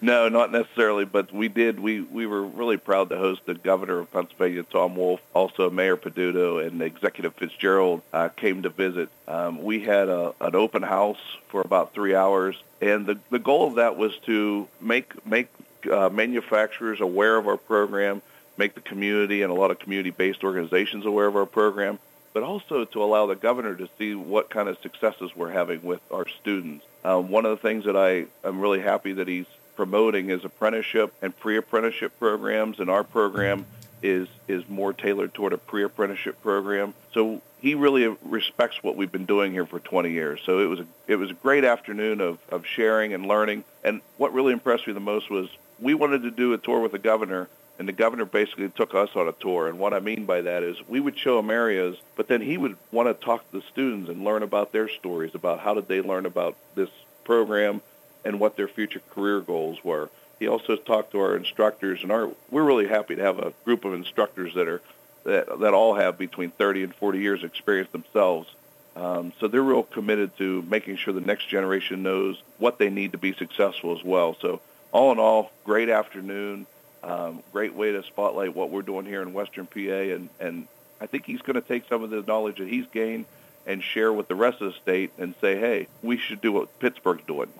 No, 0.00 0.28
not 0.28 0.52
necessarily, 0.52 1.04
but 1.04 1.32
we 1.32 1.48
did. 1.48 1.80
We 1.80 2.02
we 2.02 2.26
were 2.26 2.42
really 2.42 2.76
proud 2.76 3.08
to 3.08 3.16
host 3.16 3.42
the 3.46 3.54
governor 3.54 3.98
of 3.98 4.12
Pennsylvania, 4.12 4.62
Tom 4.62 4.94
Wolf, 4.94 5.20
also 5.34 5.70
Mayor 5.70 5.96
Peduto, 5.96 6.64
and 6.64 6.80
Executive 6.80 7.34
Fitzgerald 7.34 8.02
uh, 8.12 8.28
came 8.28 8.62
to 8.62 8.68
visit. 8.68 9.08
Um, 9.26 9.60
we 9.62 9.80
had 9.80 10.08
a, 10.08 10.34
an 10.40 10.54
open 10.54 10.82
house 10.82 11.18
for 11.48 11.62
about 11.62 11.94
three 11.94 12.14
hours, 12.14 12.56
and 12.80 13.06
the 13.06 13.18
the 13.30 13.40
goal 13.40 13.66
of 13.66 13.74
that 13.76 13.96
was 13.96 14.16
to 14.26 14.68
make 14.80 15.26
make 15.26 15.48
uh, 15.90 16.08
manufacturers 16.10 17.00
aware 17.00 17.36
of 17.36 17.48
our 17.48 17.56
program, 17.56 18.22
make 18.56 18.74
the 18.74 18.80
community 18.80 19.42
and 19.42 19.50
a 19.50 19.54
lot 19.54 19.72
of 19.72 19.80
community-based 19.80 20.44
organizations 20.44 21.06
aware 21.06 21.26
of 21.26 21.34
our 21.34 21.46
program, 21.46 21.98
but 22.34 22.44
also 22.44 22.84
to 22.84 23.02
allow 23.02 23.26
the 23.26 23.34
governor 23.34 23.74
to 23.74 23.88
see 23.98 24.14
what 24.14 24.48
kind 24.48 24.68
of 24.68 24.78
successes 24.78 25.34
we're 25.34 25.50
having 25.50 25.82
with 25.82 26.00
our 26.12 26.28
students. 26.28 26.84
Um, 27.04 27.30
one 27.30 27.46
of 27.46 27.50
the 27.50 27.68
things 27.68 27.84
that 27.84 27.96
I 27.96 28.26
am 28.46 28.60
really 28.60 28.80
happy 28.80 29.12
that 29.14 29.26
he's 29.26 29.46
promoting 29.78 30.28
is 30.28 30.44
apprenticeship 30.44 31.14
and 31.22 31.38
pre-apprenticeship 31.38 32.18
programs, 32.18 32.80
and 32.80 32.90
our 32.90 33.04
program 33.04 33.64
is 34.02 34.26
is 34.48 34.68
more 34.68 34.92
tailored 34.92 35.32
toward 35.32 35.52
a 35.52 35.56
pre-apprenticeship 35.56 36.42
program. 36.42 36.94
So 37.14 37.40
he 37.60 37.76
really 37.76 38.08
respects 38.24 38.82
what 38.82 38.96
we've 38.96 39.12
been 39.12 39.24
doing 39.24 39.52
here 39.52 39.66
for 39.66 39.78
20 39.78 40.10
years. 40.10 40.40
So 40.44 40.58
it 40.58 40.66
was 40.66 40.80
a, 40.80 40.86
it 41.06 41.14
was 41.14 41.30
a 41.30 41.34
great 41.34 41.64
afternoon 41.64 42.20
of, 42.20 42.38
of 42.48 42.66
sharing 42.66 43.14
and 43.14 43.26
learning. 43.26 43.62
And 43.84 44.00
what 44.16 44.32
really 44.32 44.52
impressed 44.52 44.88
me 44.88 44.94
the 44.94 45.00
most 45.14 45.30
was 45.30 45.48
we 45.78 45.94
wanted 45.94 46.24
to 46.24 46.32
do 46.32 46.52
a 46.54 46.58
tour 46.58 46.80
with 46.80 46.90
the 46.90 46.98
governor, 46.98 47.48
and 47.78 47.86
the 47.86 47.92
governor 47.92 48.24
basically 48.24 48.68
took 48.70 48.96
us 48.96 49.10
on 49.14 49.28
a 49.28 49.32
tour. 49.32 49.68
And 49.68 49.78
what 49.78 49.94
I 49.94 50.00
mean 50.00 50.24
by 50.24 50.40
that 50.40 50.64
is 50.64 50.76
we 50.88 50.98
would 50.98 51.16
show 51.16 51.38
him 51.38 51.50
areas, 51.52 51.96
but 52.16 52.26
then 52.26 52.40
he 52.40 52.58
would 52.58 52.76
want 52.90 53.06
to 53.08 53.24
talk 53.24 53.48
to 53.48 53.60
the 53.60 53.64
students 53.70 54.10
and 54.10 54.24
learn 54.24 54.42
about 54.42 54.72
their 54.72 54.88
stories, 54.88 55.36
about 55.36 55.60
how 55.60 55.74
did 55.74 55.86
they 55.86 56.00
learn 56.00 56.26
about 56.26 56.56
this 56.74 56.90
program, 57.22 57.80
and 58.24 58.40
what 58.40 58.56
their 58.56 58.68
future 58.68 59.00
career 59.10 59.40
goals 59.40 59.82
were. 59.84 60.10
He 60.38 60.46
also 60.46 60.76
talked 60.76 61.12
to 61.12 61.20
our 61.20 61.36
instructors, 61.36 62.02
and 62.02 62.12
our 62.12 62.30
we're 62.50 62.62
really 62.62 62.86
happy 62.86 63.16
to 63.16 63.22
have 63.22 63.38
a 63.38 63.52
group 63.64 63.84
of 63.84 63.94
instructors 63.94 64.54
that 64.54 64.68
are 64.68 64.80
that 65.24 65.60
that 65.60 65.74
all 65.74 65.94
have 65.94 66.16
between 66.16 66.50
30 66.50 66.84
and 66.84 66.94
40 66.94 67.18
years 67.18 67.42
experience 67.42 67.90
themselves. 67.90 68.48
Um, 68.94 69.32
so 69.38 69.46
they're 69.46 69.62
real 69.62 69.82
committed 69.82 70.36
to 70.38 70.62
making 70.62 70.96
sure 70.96 71.14
the 71.14 71.20
next 71.20 71.48
generation 71.48 72.02
knows 72.02 72.42
what 72.58 72.78
they 72.78 72.90
need 72.90 73.12
to 73.12 73.18
be 73.18 73.32
successful 73.32 73.96
as 73.96 74.04
well. 74.04 74.36
So 74.40 74.60
all 74.90 75.12
in 75.12 75.18
all, 75.18 75.52
great 75.64 75.88
afternoon, 75.88 76.66
um, 77.02 77.42
great 77.52 77.74
way 77.74 77.92
to 77.92 78.02
spotlight 78.02 78.56
what 78.56 78.70
we're 78.70 78.82
doing 78.82 79.06
here 79.06 79.22
in 79.22 79.32
Western 79.32 79.66
PA, 79.66 79.78
and 79.78 80.28
and 80.40 80.68
I 81.00 81.06
think 81.06 81.26
he's 81.26 81.42
going 81.42 81.54
to 81.54 81.66
take 81.66 81.88
some 81.88 82.02
of 82.02 82.10
the 82.10 82.22
knowledge 82.22 82.58
that 82.58 82.68
he's 82.68 82.86
gained 82.86 83.26
and 83.66 83.82
share 83.82 84.12
with 84.12 84.28
the 84.28 84.34
rest 84.34 84.60
of 84.60 84.72
the 84.72 84.78
state 84.78 85.12
and 85.18 85.34
say, 85.40 85.58
hey, 85.58 85.86
we 86.02 86.16
should 86.16 86.40
do 86.40 86.52
what 86.52 86.78
Pittsburgh's 86.80 87.22
doing. 87.26 87.52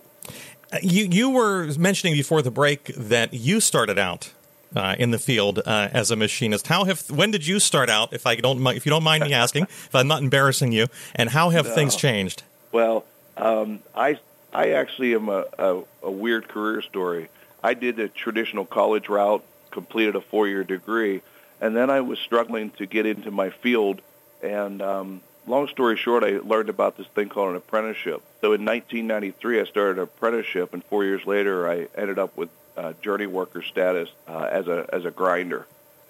You 0.82 1.04
you 1.04 1.30
were 1.30 1.66
mentioning 1.78 2.14
before 2.14 2.42
the 2.42 2.50
break 2.50 2.86
that 2.94 3.32
you 3.32 3.60
started 3.60 3.98
out 3.98 4.32
uh, 4.76 4.96
in 4.98 5.10
the 5.10 5.18
field 5.18 5.60
uh, 5.64 5.88
as 5.92 6.10
a 6.10 6.16
machinist. 6.16 6.66
How 6.66 6.84
have 6.84 7.10
when 7.10 7.30
did 7.30 7.46
you 7.46 7.58
start 7.58 7.88
out? 7.88 8.12
If 8.12 8.26
I 8.26 8.36
don't 8.36 8.64
if 8.68 8.84
you 8.84 8.90
don't 8.90 9.02
mind 9.02 9.24
me 9.24 9.32
asking, 9.32 9.64
if 9.68 9.94
I'm 9.94 10.08
not 10.08 10.22
embarrassing 10.22 10.72
you, 10.72 10.88
and 11.14 11.30
how 11.30 11.50
have 11.50 11.66
no. 11.66 11.74
things 11.74 11.96
changed? 11.96 12.42
Well, 12.72 13.04
um, 13.36 13.80
I 13.94 14.18
I 14.52 14.70
actually 14.72 15.14
am 15.14 15.28
a, 15.28 15.44
a, 15.58 15.82
a 16.02 16.10
weird 16.10 16.48
career 16.48 16.82
story. 16.82 17.28
I 17.62 17.74
did 17.74 17.98
a 17.98 18.08
traditional 18.08 18.64
college 18.64 19.08
route, 19.08 19.44
completed 19.70 20.16
a 20.16 20.20
four 20.20 20.48
year 20.48 20.64
degree, 20.64 21.22
and 21.60 21.76
then 21.76 21.90
I 21.90 22.00
was 22.00 22.18
struggling 22.18 22.70
to 22.72 22.86
get 22.86 23.06
into 23.06 23.30
my 23.30 23.50
field, 23.50 24.00
and 24.42 24.82
um, 24.82 25.20
long 25.48 25.68
story 25.68 25.96
short, 25.96 26.24
I 26.24 26.38
learned 26.38 26.68
about 26.68 26.96
this 26.96 27.06
thing 27.08 27.28
called 27.28 27.50
an 27.50 27.56
apprenticeship. 27.56 28.22
So 28.40 28.52
in 28.52 28.64
1993, 28.64 29.60
I 29.60 29.64
started 29.64 29.98
an 29.98 30.04
apprenticeship, 30.04 30.74
and 30.74 30.84
four 30.84 31.04
years 31.04 31.26
later, 31.26 31.68
I 31.68 31.88
ended 31.96 32.18
up 32.18 32.36
with 32.36 32.50
uh, 32.76 32.92
journey 33.02 33.26
worker 33.26 33.62
status 33.62 34.08
uh, 34.28 34.48
as 34.50 34.68
a 34.68 34.88
as 34.92 35.04
a 35.04 35.10
grinder. 35.10 35.66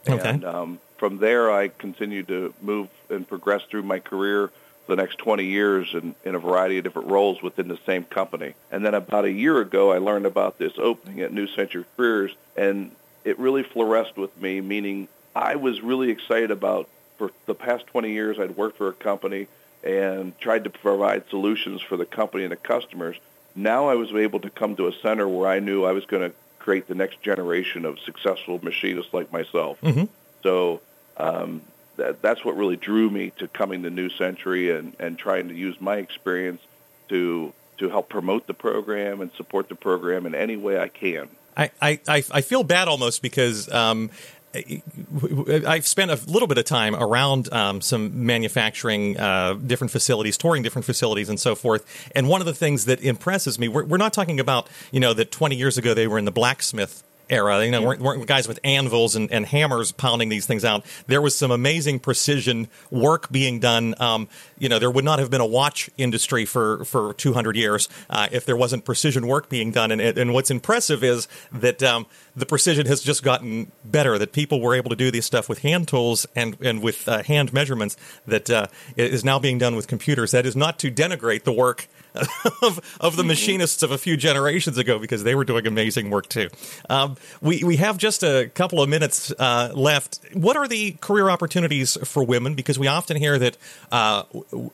Okay. 0.08 0.28
And 0.28 0.44
um, 0.44 0.80
from 0.96 1.18
there, 1.18 1.50
I 1.50 1.68
continued 1.68 2.28
to 2.28 2.54
move 2.60 2.88
and 3.08 3.26
progress 3.26 3.62
through 3.64 3.82
my 3.82 3.98
career 3.98 4.48
for 4.86 4.96
the 4.96 5.02
next 5.02 5.18
20 5.18 5.44
years 5.44 5.92
in, 5.92 6.14
in 6.24 6.34
a 6.34 6.38
variety 6.38 6.78
of 6.78 6.84
different 6.84 7.08
roles 7.08 7.42
within 7.42 7.68
the 7.68 7.78
same 7.84 8.04
company. 8.04 8.54
And 8.70 8.84
then 8.84 8.94
about 8.94 9.24
a 9.24 9.30
year 9.30 9.60
ago, 9.60 9.92
I 9.92 9.98
learned 9.98 10.26
about 10.26 10.58
this 10.58 10.72
opening 10.78 11.20
at 11.20 11.32
New 11.32 11.46
Century 11.46 11.84
Careers, 11.96 12.34
and 12.56 12.92
it 13.24 13.38
really 13.38 13.62
fluoresced 13.62 14.16
with 14.16 14.40
me, 14.40 14.60
meaning 14.60 15.08
I 15.34 15.56
was 15.56 15.82
really 15.82 16.10
excited 16.10 16.50
about 16.50 16.88
for 17.18 17.32
the 17.46 17.54
past 17.54 17.86
20 17.88 18.12
years, 18.12 18.38
I'd 18.38 18.56
worked 18.56 18.78
for 18.78 18.88
a 18.88 18.92
company 18.92 19.48
and 19.84 20.38
tried 20.40 20.64
to 20.64 20.70
provide 20.70 21.28
solutions 21.28 21.82
for 21.82 21.96
the 21.96 22.06
company 22.06 22.44
and 22.44 22.52
the 22.52 22.56
customers. 22.56 23.16
Now 23.54 23.88
I 23.88 23.94
was 23.94 24.12
able 24.12 24.40
to 24.40 24.50
come 24.50 24.76
to 24.76 24.86
a 24.86 24.92
center 24.92 25.28
where 25.28 25.48
I 25.48 25.58
knew 25.58 25.84
I 25.84 25.92
was 25.92 26.06
going 26.06 26.30
to 26.30 26.36
create 26.58 26.88
the 26.88 26.94
next 26.94 27.22
generation 27.22 27.84
of 27.84 27.98
successful 28.00 28.60
machinists 28.62 29.12
like 29.12 29.32
myself. 29.32 29.80
Mm-hmm. 29.80 30.04
So 30.42 30.80
um, 31.16 31.62
that, 31.96 32.22
that's 32.22 32.44
what 32.44 32.56
really 32.56 32.76
drew 32.76 33.10
me 33.10 33.32
to 33.38 33.48
coming 33.48 33.82
to 33.82 33.90
New 33.90 34.08
Century 34.10 34.70
and, 34.70 34.94
and 34.98 35.18
trying 35.18 35.48
to 35.48 35.54
use 35.54 35.80
my 35.80 35.96
experience 35.96 36.62
to 37.08 37.52
to 37.78 37.88
help 37.88 38.08
promote 38.08 38.46
the 38.48 38.54
program 38.54 39.20
and 39.20 39.30
support 39.36 39.68
the 39.68 39.74
program 39.76 40.26
in 40.26 40.34
any 40.34 40.56
way 40.56 40.80
I 40.80 40.88
can. 40.88 41.28
I, 41.56 41.70
I, 41.80 42.00
I 42.08 42.40
feel 42.40 42.62
bad 42.62 42.88
almost 42.88 43.22
because 43.22 43.72
um, 43.72 44.10
I've 44.54 45.86
spent 45.86 46.10
a 46.10 46.18
little 46.26 46.48
bit 46.48 46.58
of 46.58 46.64
time 46.64 46.94
around 46.94 47.52
um, 47.52 47.80
some 47.80 48.24
manufacturing, 48.24 49.18
uh, 49.18 49.54
different 49.54 49.90
facilities, 49.90 50.36
touring 50.38 50.62
different 50.62 50.86
facilities, 50.86 51.28
and 51.28 51.38
so 51.38 51.54
forth. 51.54 51.84
And 52.14 52.28
one 52.28 52.40
of 52.40 52.46
the 52.46 52.54
things 52.54 52.86
that 52.86 53.00
impresses 53.02 53.58
me, 53.58 53.68
we're, 53.68 53.84
we're 53.84 53.98
not 53.98 54.12
talking 54.12 54.40
about, 54.40 54.68
you 54.90 55.00
know, 55.00 55.12
that 55.14 55.30
20 55.30 55.56
years 55.56 55.76
ago 55.76 55.92
they 55.92 56.06
were 56.06 56.18
in 56.18 56.24
the 56.24 56.32
blacksmith 56.32 57.02
era. 57.30 57.64
You 57.64 57.70
know, 57.70 57.82
weren't, 57.82 58.00
weren't 58.00 58.26
guys 58.26 58.48
with 58.48 58.58
anvils 58.64 59.16
and, 59.16 59.30
and, 59.30 59.46
hammers 59.46 59.92
pounding 59.92 60.28
these 60.28 60.46
things 60.46 60.64
out. 60.64 60.84
There 61.06 61.22
was 61.22 61.36
some 61.36 61.50
amazing 61.50 62.00
precision 62.00 62.68
work 62.90 63.30
being 63.30 63.60
done. 63.60 63.94
Um, 63.98 64.28
you 64.58 64.68
know, 64.68 64.78
there 64.78 64.90
would 64.90 65.04
not 65.04 65.18
have 65.18 65.30
been 65.30 65.40
a 65.40 65.46
watch 65.46 65.88
industry 65.96 66.44
for, 66.44 66.84
for 66.84 67.14
200 67.14 67.56
years 67.56 67.88
uh, 68.10 68.28
if 68.30 68.44
there 68.44 68.56
wasn't 68.56 68.84
precision 68.84 69.26
work 69.26 69.48
being 69.48 69.70
done. 69.70 69.90
And, 69.90 70.00
and 70.00 70.34
what's 70.34 70.50
impressive 70.50 71.02
is 71.02 71.28
that 71.52 71.82
um, 71.82 72.06
the 72.36 72.46
precision 72.46 72.86
has 72.86 73.02
just 73.02 73.22
gotten 73.22 73.72
better, 73.84 74.18
that 74.18 74.32
people 74.32 74.60
were 74.60 74.74
able 74.74 74.90
to 74.90 74.96
do 74.96 75.10
this 75.10 75.26
stuff 75.26 75.48
with 75.48 75.60
hand 75.60 75.88
tools 75.88 76.26
and, 76.36 76.56
and 76.60 76.82
with 76.82 77.08
uh, 77.08 77.22
hand 77.22 77.52
measurements 77.52 77.96
that 78.26 78.50
uh, 78.50 78.66
is 78.96 79.24
now 79.24 79.38
being 79.38 79.58
done 79.58 79.76
with 79.76 79.86
computers. 79.86 80.30
That 80.32 80.46
is 80.46 80.56
not 80.56 80.78
to 80.80 80.90
denigrate 80.90 81.44
the 81.44 81.52
work 81.52 81.88
of, 82.62 82.80
of 83.00 83.16
the 83.16 83.24
machinists 83.24 83.82
of 83.82 83.90
a 83.90 83.98
few 83.98 84.16
generations 84.16 84.78
ago 84.78 84.98
because 84.98 85.24
they 85.24 85.34
were 85.34 85.44
doing 85.44 85.66
amazing 85.66 86.10
work 86.10 86.28
too. 86.28 86.48
Um, 86.88 87.16
we, 87.40 87.64
we 87.64 87.76
have 87.76 87.98
just 87.98 88.22
a 88.22 88.50
couple 88.54 88.82
of 88.82 88.88
minutes 88.88 89.32
uh, 89.38 89.72
left. 89.74 90.20
What 90.32 90.56
are 90.56 90.68
the 90.68 90.92
career 91.00 91.30
opportunities 91.30 91.96
for 92.04 92.24
women? 92.24 92.54
Because 92.54 92.78
we 92.78 92.86
often 92.86 93.16
hear 93.16 93.38
that 93.38 93.56
uh, 93.92 94.24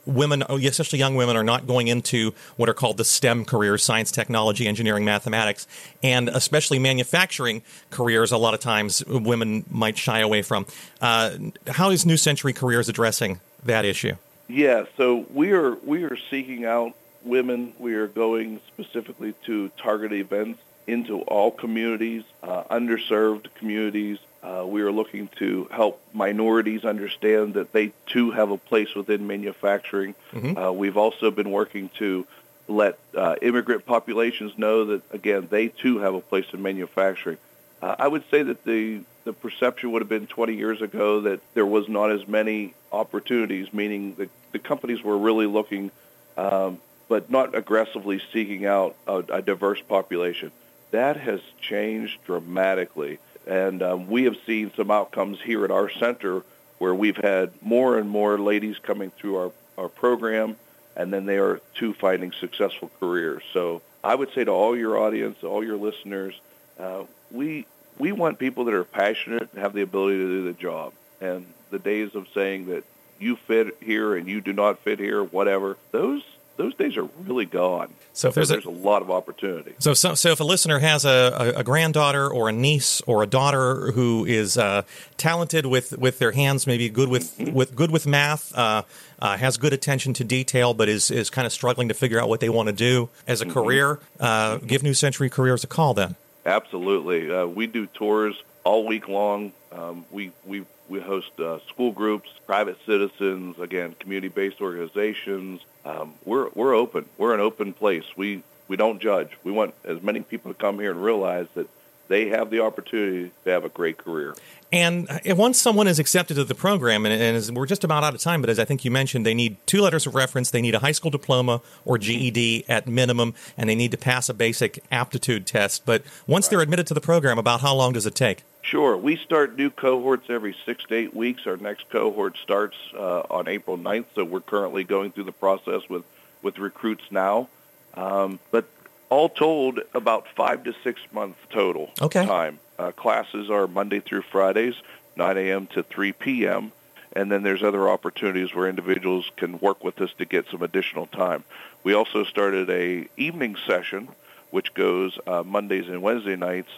women, 0.07 0.45
oh, 0.49 0.57
especially 0.57 0.99
young 0.99 1.15
women, 1.15 1.37
are 1.37 1.45
not 1.45 1.67
going 1.67 1.89
into 1.89 2.33
what 2.57 2.69
are 2.69 2.75
called 2.75 2.97
the 2.97 3.05
STEM 3.05 3.45
careers 3.45 3.83
science, 3.83 4.11
technology, 4.11 4.67
engineering, 4.67 5.05
mathematics, 5.05 5.67
and 6.03 6.29
especially 6.29 6.79
manufacturing 6.79 7.63
careers. 7.91 8.33
A 8.33 8.39
lot 8.39 8.55
of 8.55 8.61
times 8.61 9.05
women 9.07 9.65
might 9.71 9.99
shy 9.99 10.21
away 10.21 10.43
from. 10.43 10.67
Uh, 11.01 11.37
how 11.69 11.91
is 11.91 12.07
New 12.07 12.17
Century 12.17 12.53
Careers 12.53 12.89
addressing 12.89 13.41
that 13.65 13.85
issue? 13.85 14.15
Yeah, 14.49 14.85
so 14.97 15.27
we 15.33 15.53
are 15.53 15.75
we 15.77 16.05
are 16.05 16.17
seeking 16.31 16.65
out 16.65 16.95
women. 17.25 17.73
We 17.79 17.95
are 17.95 18.07
going 18.07 18.61
specifically 18.69 19.35
to 19.47 19.71
target 19.77 20.13
events 20.13 20.61
into 20.87 21.21
all 21.23 21.51
communities, 21.51 22.25
uh, 22.43 22.65
underserved 22.65 23.47
communities. 23.55 24.19
Uh, 24.43 24.65
we 24.67 24.83
are 24.83 24.93
looking 24.93 25.29
to 25.39 25.67
help 25.71 26.03
minorities 26.13 26.85
understand 26.85 27.55
that 27.55 27.73
they 27.73 27.93
too 28.07 28.31
have 28.33 28.51
a 28.51 28.59
place 28.59 28.95
within 28.95 29.27
manufacturing. 29.27 30.15
Mm-hmm. 30.33 30.59
Uh, 30.59 30.73
we've 30.73 30.99
also 30.99 31.31
been 31.31 31.51
working 31.51 31.89
to 31.99 32.27
let 32.69 32.99
uh, 33.17 33.37
immigrant 33.43 33.85
populations 33.87 34.57
know 34.57 34.87
that 34.87 35.03
again 35.13 35.49
they 35.51 35.69
too 35.69 35.99
have 35.99 36.15
a 36.15 36.21
place 36.21 36.47
in 36.53 36.63
manufacturing. 36.63 37.39
Uh, 37.83 37.97
I 37.99 38.09
would 38.09 38.25
say 38.31 38.43
that 38.43 38.65
the 38.65 39.01
the 39.25 39.33
perception 39.33 39.93
would 39.93 40.03
have 40.03 40.09
been 40.09 40.27
20 40.27 40.55
years 40.55 40.83
ago 40.83 41.23
that 41.23 41.41
there 41.55 41.67
was 41.67 41.89
not 41.89 42.11
as 42.11 42.29
many 42.29 42.75
opportunities, 42.93 43.73
meaning 43.73 44.15
that 44.17 44.31
the 44.53 44.59
companies 44.59 45.03
were 45.03 45.17
really 45.17 45.47
looking, 45.47 45.91
um, 46.37 46.79
but 47.09 47.31
not 47.31 47.55
aggressively 47.55 48.21
seeking 48.33 48.67
out 48.67 48.97
a, 49.07 49.17
a 49.17 49.43
diverse 49.43 49.81
population. 49.81 50.53
That 50.91 51.17
has 51.17 51.41
changed 51.61 52.19
dramatically, 52.25 53.19
and 53.47 53.83
um, 53.83 54.07
we 54.09 54.25
have 54.25 54.37
seen 54.47 54.73
some 54.77 54.91
outcomes 54.91 55.41
here 55.41 55.65
at 55.65 55.71
our 55.71 55.91
center 55.91 56.43
where 56.79 56.95
we've 56.95 57.17
had 57.17 57.51
more 57.63 57.99
and 57.99 58.09
more 58.09 58.39
ladies 58.39 58.79
coming 58.79 59.11
through 59.11 59.37
our, 59.37 59.53
our 59.79 59.89
program 59.89 60.57
and 60.97 61.13
then 61.13 61.27
they 61.27 61.39
are 61.39 61.61
too 61.75 61.93
finding 61.93 62.33
successful 62.33 62.91
careers. 63.01 63.43
So 63.53 63.83
I 64.03 64.15
would 64.15 64.33
say 64.33 64.45
to 64.45 64.51
all 64.51 64.77
your 64.77 64.99
audience, 64.99 65.43
all 65.43 65.65
your 65.65 65.77
listeners, 65.77 66.35
uh, 66.79 67.05
we 67.31 67.67
we 67.99 68.13
want 68.13 68.39
people 68.39 68.65
that 68.65 68.75
are 68.75 68.85
passionate 68.85 69.49
and 69.53 69.63
have 69.63 69.73
the 69.73 69.83
ability 69.83 70.19
to 70.19 70.27
do 70.27 70.45
the 70.45 70.53
job. 70.53 70.93
And 71.21 71.47
the 71.71 71.79
days 71.79 72.15
of 72.15 72.27
saying 72.35 72.67
that 72.67 72.85
you 73.21 73.37
fit 73.37 73.77
here 73.81 74.17
and 74.17 74.29
you 74.29 74.41
do 74.41 74.53
not 74.53 74.81
fit 74.81 74.99
here, 74.99 75.23
whatever, 75.23 75.77
those 75.93 76.23
those 76.57 76.75
days 76.75 76.97
are 76.97 77.09
really 77.27 77.47
gone. 77.47 77.93
So 78.13 78.29
if 78.29 78.35
there's, 78.35 78.49
there's 78.49 78.65
a, 78.65 78.69
a, 78.69 78.71
lot 78.71 79.03
of 79.03 79.11
opportunity. 79.11 79.75
So, 79.79 79.95
so, 79.95 80.15
so 80.15 80.31
if 80.31 80.41
a 80.41 80.45
listener 80.45 80.79
has 80.79 81.05
a, 81.05 81.55
a, 81.57 81.61
a 81.61 81.65
granddaughter 81.65 82.29
or 82.29 82.49
a 82.49 82.53
niece 82.53 83.01
or 83.03 83.23
a 83.23 83.27
daughter 83.27 83.91
who 83.93 84.25
is 84.25 84.57
uh, 84.57 84.83
talented 85.17 85.67
with, 85.67 85.99
with 85.99 86.19
their 86.19 86.33
hands, 86.33 86.67
maybe 86.67 86.89
good 86.89 87.09
with, 87.09 87.37
mm-hmm. 87.39 87.53
with 87.53 87.75
good 87.75 87.91
with 87.91 88.07
math, 88.07 88.57
uh, 88.57 88.83
uh, 89.21 89.37
has 89.37 89.57
good 89.57 89.73
attention 89.73 90.15
to 90.15 90.25
detail, 90.25 90.75
but 90.75 90.89
is, 90.89 91.11
is 91.11 91.31
kind 91.31 91.47
of 91.47 91.53
struggling 91.53 91.89
to 91.89 91.95
figure 91.95 92.21
out 92.21 92.29
what 92.29 92.41
they 92.41 92.49
want 92.49 92.69
to 92.69 92.75
do 92.75 93.09
as 93.27 93.41
a 93.41 93.45
mm-hmm. 93.45 93.55
career, 93.55 93.99
uh, 94.21 94.59
give 94.59 94.83
New 94.83 94.95
Century 94.95 95.29
Careers 95.29 95.65
a 95.65 95.69
call 95.69 95.95
then. 95.95 96.15
Absolutely. 96.47 97.33
Uh, 97.33 97.47
we 97.47 97.67
do 97.67 97.87
tours 97.87 98.41
all 98.65 98.87
week 98.87 99.09
long. 99.09 99.53
Um, 99.73 100.05
we, 100.11 100.31
we 100.45 100.65
we 100.89 101.01
host 101.01 101.39
uh, 101.41 101.59
school 101.69 101.93
groups, 101.93 102.29
private 102.47 102.79
citizens, 102.85 103.59
again, 103.59 103.95
community-based 103.99 104.61
organizations. 104.61 105.61
Um, 105.85 106.15
we're 106.25 106.49
we're 106.55 106.75
open. 106.75 107.07
We're 107.19 107.35
an 107.35 107.41
open 107.41 107.73
place. 107.73 108.05
We 108.17 108.43
we 108.69 108.77
don't 108.77 109.01
judge. 109.01 109.31
We 109.45 109.53
want 109.53 109.75
as 109.85 110.03
many 110.03 110.21
people 110.21 110.53
to 110.53 110.59
come 110.59 110.79
here 110.79 110.91
and 110.91 111.03
realize 111.03 111.47
that 111.55 111.69
they 112.09 112.29
have 112.29 112.51
the 112.51 112.61
opportunity 112.61 113.31
to 113.45 113.51
have 113.51 113.65
a 113.65 113.69
great 113.69 113.99
career. 113.99 114.35
And 114.73 115.09
uh, 115.09 115.37
once 115.37 115.61
someone 115.61 115.87
is 115.87 115.99
accepted 115.99 116.35
to 116.35 116.45
the 116.45 116.55
program, 116.55 117.07
and, 117.07 117.15
and 117.15 117.37
as, 117.37 117.51
we're 117.53 117.67
just 117.67 117.85
about 117.85 118.03
out 118.03 118.15
of 118.15 118.21
time, 118.21 118.41
but 118.41 118.51
as 118.51 118.59
I 118.59 118.65
think 118.65 118.85
you 118.85 118.91
mentioned, 118.91 119.25
they 119.25 119.35
need 119.35 119.57
two 119.67 119.81
letters 119.81 120.07
of 120.07 120.15
reference. 120.15 120.51
They 120.51 120.61
need 120.61 120.75
a 120.75 120.81
high 120.81 120.93
school 120.93 121.13
diploma 121.13 121.61
or 121.85 121.97
GED 121.97 122.65
at 122.69 122.89
minimum, 122.89 123.35
and 123.57 123.71
they 123.71 123.77
need 123.77 123.93
to 123.93 123.97
pass 123.97 124.29
a 124.29 124.35
basic 124.35 124.83
aptitude 124.91 125.47
test. 125.47 125.87
But 125.87 126.03
once 126.27 126.47
right. 126.47 126.51
they're 126.51 126.61
admitted 126.61 126.89
to 126.89 126.95
the 126.95 127.01
program, 127.01 127.39
about 127.39 127.61
how 127.61 127.75
long 127.75 127.93
does 127.93 128.05
it 128.05 128.17
take? 128.17 128.43
Sure. 128.63 128.97
We 128.97 129.17
start 129.17 129.57
new 129.57 129.71
cohorts 129.71 130.29
every 130.29 130.57
six 130.67 130.85
to 130.85 130.95
eight 130.97 131.15
weeks. 131.15 131.47
Our 131.47 131.57
next 131.57 131.89
cohort 131.91 132.37
starts 132.39 132.77
uh, 132.97 133.21
on 133.31 133.47
April 133.47 133.79
9th, 133.79 134.07
so 134.15 134.25
we're 134.25 134.41
currently 134.41 134.83
going 134.83 135.13
through 135.13 135.25
the 135.25 135.33
process 135.33 135.89
with, 135.89 136.03
with 136.43 136.59
recruits 136.59 137.05
now. 137.11 137.49
Um, 137.95 138.41
but 138.51 138.65
all 139.11 139.29
told, 139.29 139.81
about 139.95 140.27
five 140.37 140.65
to 140.65 140.75
six 140.83 141.01
months 141.13 141.39
total 141.51 141.91
okay. 142.01 142.25
time. 142.27 142.59
Uh, 142.79 142.91
classes 142.93 143.51
are 143.51 143.67
Monday 143.67 144.01
through 144.01 144.23
Fridays, 144.23 144.75
9 145.17 145.39
a.m. 145.39 145.67
to 145.69 145.83
3 145.83 146.13
p.m., 146.13 146.73
and 147.15 147.31
then 147.31 147.43
there's 147.45 147.63
other 147.63 147.89
opportunities 147.89 148.55
where 148.55 148.69
individuals 148.69 149.31
can 149.37 149.59
work 149.61 149.85
with 149.85 150.01
us 150.01 150.13
to 150.19 150.25
get 150.25 150.47
some 150.51 150.63
additional 150.63 151.07
time. 151.07 151.45
We 151.85 151.95
also 151.95 152.25
started 152.25 152.69
a 152.71 153.09
evening 153.17 153.57
session, 153.67 154.09
which 154.51 154.75
goes 154.75 155.19
uh, 155.27 155.45
Mondays 155.45 155.89
and 155.89 156.03
Wednesday 156.03 156.35
nights, 156.35 156.71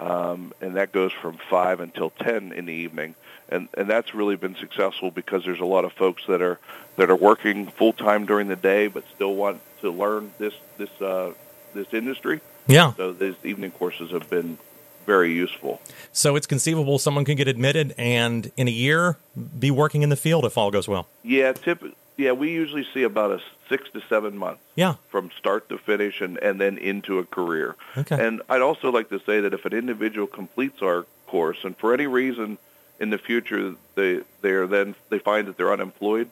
um, 0.00 0.52
and 0.60 0.76
that 0.76 0.90
goes 0.90 1.12
from 1.12 1.38
5 1.48 1.80
until 1.80 2.10
10 2.10 2.52
in 2.52 2.66
the 2.66 2.72
evening. 2.72 3.14
And, 3.48 3.68
and 3.74 3.88
that's 3.88 4.14
really 4.14 4.36
been 4.36 4.56
successful 4.56 5.12
because 5.12 5.44
there's 5.44 5.60
a 5.60 5.66
lot 5.66 5.84
of 5.84 5.92
folks 5.92 6.24
that 6.26 6.42
are 6.42 6.58
that 6.96 7.10
are 7.10 7.16
working 7.16 7.66
full 7.66 7.92
time 7.92 8.24
during 8.24 8.48
the 8.48 8.56
day, 8.56 8.86
but 8.86 9.04
still 9.14 9.34
want 9.34 9.60
to 9.80 9.90
learn 9.90 10.32
this 10.38 10.54
this 10.78 10.90
uh, 11.00 11.32
this 11.74 11.92
industry. 11.92 12.40
Yeah. 12.66 12.94
So 12.94 13.12
these 13.12 13.34
evening 13.44 13.72
courses 13.72 14.10
have 14.10 14.30
been 14.30 14.58
very 15.06 15.32
useful. 15.32 15.82
So 16.12 16.34
it's 16.34 16.46
conceivable 16.46 16.98
someone 16.98 17.24
can 17.24 17.36
get 17.36 17.46
admitted 17.46 17.94
and 17.98 18.50
in 18.56 18.68
a 18.68 18.70
year 18.70 19.18
be 19.58 19.70
working 19.70 20.02
in 20.02 20.08
the 20.08 20.16
field 20.16 20.46
if 20.46 20.56
all 20.56 20.70
goes 20.70 20.88
well. 20.88 21.08
Yeah, 21.22 21.52
typically 21.52 21.94
yeah, 22.16 22.32
we 22.32 22.50
usually 22.50 22.86
see 22.94 23.02
about 23.02 23.32
a 23.32 23.40
six 23.68 23.90
to 23.90 24.00
seven 24.08 24.36
months. 24.36 24.62
Yeah. 24.76 24.94
From 25.08 25.30
start 25.36 25.68
to 25.70 25.78
finish 25.78 26.20
and, 26.20 26.38
and 26.38 26.60
then 26.60 26.78
into 26.78 27.18
a 27.18 27.24
career. 27.24 27.76
Okay. 27.96 28.24
And 28.24 28.42
I'd 28.48 28.62
also 28.62 28.90
like 28.90 29.08
to 29.08 29.20
say 29.20 29.40
that 29.40 29.52
if 29.52 29.64
an 29.64 29.72
individual 29.72 30.26
completes 30.26 30.80
our 30.82 31.06
course 31.26 31.64
and 31.64 31.76
for 31.76 31.92
any 31.92 32.06
reason 32.06 32.58
in 33.00 33.10
the 33.10 33.18
future 33.18 33.74
they 33.96 34.20
they 34.42 34.50
are 34.50 34.68
then 34.68 34.94
they 35.08 35.18
find 35.18 35.48
that 35.48 35.56
they're 35.56 35.72
unemployed, 35.72 36.30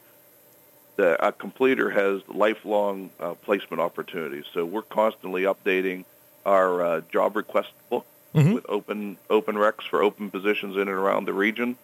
the 0.97 1.27
a 1.27 1.33
completer 1.33 1.91
has 1.91 2.23
lifelong 2.29 3.11
uh, 3.19 3.35
placement 3.35 3.81
opportunities. 3.81 4.45
So 4.53 4.65
we're 4.65 4.83
constantly 4.83 5.43
updating 5.43 6.05
our 6.45 6.85
uh, 6.85 7.01
job 7.13 7.37
request 7.37 7.71
book 7.89 8.07
mm-hmm. 8.35 8.53
with 8.53 8.67
open 8.69 9.17
open 9.31 9.57
recs 9.57 9.89
for 9.89 10.03
open 10.03 10.31
positions 10.31 10.77
in 10.77 10.83
and 10.83 10.91
around 10.91 11.25
the 11.25 11.33
region. 11.33 11.77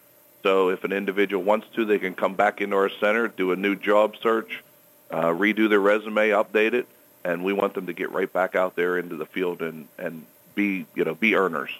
So 0.43 0.69
if 0.69 0.83
an 0.83 0.93
individual 0.93 1.43
wants 1.43 1.67
to, 1.75 1.85
they 1.85 1.99
can 1.99 2.15
come 2.15 2.35
back 2.35 2.61
into 2.61 2.75
our 2.75 2.89
center, 2.89 3.27
do 3.27 3.51
a 3.51 3.55
new 3.55 3.75
job 3.75 4.15
search, 4.21 4.63
uh, 5.11 5.25
redo 5.25 5.67
their 5.67 5.81
resume, 5.81 6.29
update 6.29 6.73
it, 6.73 6.87
and 7.25 7.43
we 7.43 7.51
want 7.51 7.73
them 7.73 7.87
to 7.87 7.93
get 7.93 8.11
right 8.11 8.31
back 8.31 8.55
out 8.55 8.75
there 8.75 8.97
into 8.97 9.15
the 9.17 9.25
field 9.25 9.61
and, 9.61 9.87
and 9.97 10.25
be 10.55 10.85
you 10.95 11.03
know 11.03 11.15
be 11.15 11.35
earners. 11.35 11.71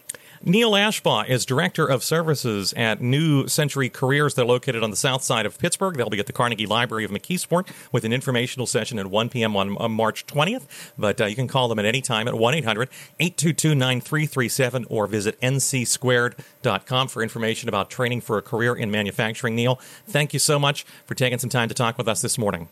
Neil 0.43 0.71
Ashbaugh 0.71 1.27
is 1.27 1.45
Director 1.45 1.85
of 1.85 2.01
Services 2.01 2.73
at 2.77 3.01
New 3.01 3.47
Century 3.47 3.89
Careers. 3.89 4.35
They're 4.35 4.45
located 4.45 4.83
on 4.83 4.89
the 4.89 4.95
south 4.95 5.21
side 5.21 5.45
of 5.45 5.59
Pittsburgh. 5.59 5.97
They'll 5.97 6.09
be 6.09 6.19
at 6.19 6.27
the 6.27 6.33
Carnegie 6.33 6.65
Library 6.65 7.03
of 7.03 7.11
McKeesport 7.11 7.67
with 7.91 8.05
an 8.05 8.13
informational 8.13 8.65
session 8.65 8.99
at 8.99 9.07
1 9.07 9.29
p.m. 9.29 9.57
on, 9.57 9.75
on 9.77 9.91
March 9.91 10.25
20th. 10.27 10.93
But 10.97 11.19
uh, 11.19 11.25
you 11.25 11.35
can 11.35 11.49
call 11.49 11.67
them 11.67 11.77
at 11.77 11.85
any 11.85 12.01
time 12.01 12.27
at 12.29 12.35
1 12.35 12.53
800 12.53 12.89
822 13.19 13.75
9337 13.75 14.85
or 14.89 15.07
visit 15.07 15.39
ncsquared.com 15.41 17.07
for 17.09 17.21
information 17.21 17.67
about 17.67 17.89
training 17.89 18.21
for 18.21 18.37
a 18.37 18.41
career 18.41 18.73
in 18.75 18.89
manufacturing. 18.89 19.55
Neil, 19.55 19.75
thank 20.07 20.31
you 20.33 20.39
so 20.39 20.57
much 20.57 20.85
for 21.05 21.15
taking 21.15 21.39
some 21.39 21.49
time 21.49 21.67
to 21.67 21.75
talk 21.75 21.97
with 21.97 22.07
us 22.07 22.21
this 22.21 22.37
morning. 22.37 22.69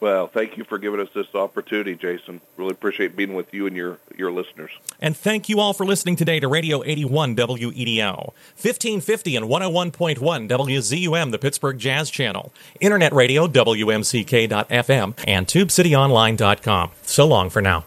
Well, 0.00 0.28
thank 0.28 0.56
you 0.56 0.64
for 0.64 0.78
giving 0.78 1.00
us 1.00 1.08
this 1.12 1.34
opportunity, 1.34 1.96
Jason. 1.96 2.40
Really 2.56 2.70
appreciate 2.70 3.16
being 3.16 3.34
with 3.34 3.52
you 3.52 3.66
and 3.66 3.74
your, 3.74 3.98
your 4.16 4.30
listeners. 4.30 4.70
And 5.00 5.16
thank 5.16 5.48
you 5.48 5.58
all 5.58 5.72
for 5.72 5.84
listening 5.84 6.14
today 6.14 6.38
to 6.38 6.46
Radio 6.46 6.84
81 6.84 7.34
WEDO, 7.34 8.32
1550 8.54 9.36
and 9.36 9.46
101.1 9.46 10.48
WZUM, 10.48 11.30
the 11.32 11.38
Pittsburgh 11.38 11.78
Jazz 11.78 12.10
Channel, 12.10 12.52
Internet 12.80 13.12
Radio, 13.12 13.48
WMCK.FM, 13.48 15.14
and 15.26 15.46
TubeCityOnline.com. 15.46 16.90
So 17.02 17.26
long 17.26 17.50
for 17.50 17.60
now. 17.60 17.84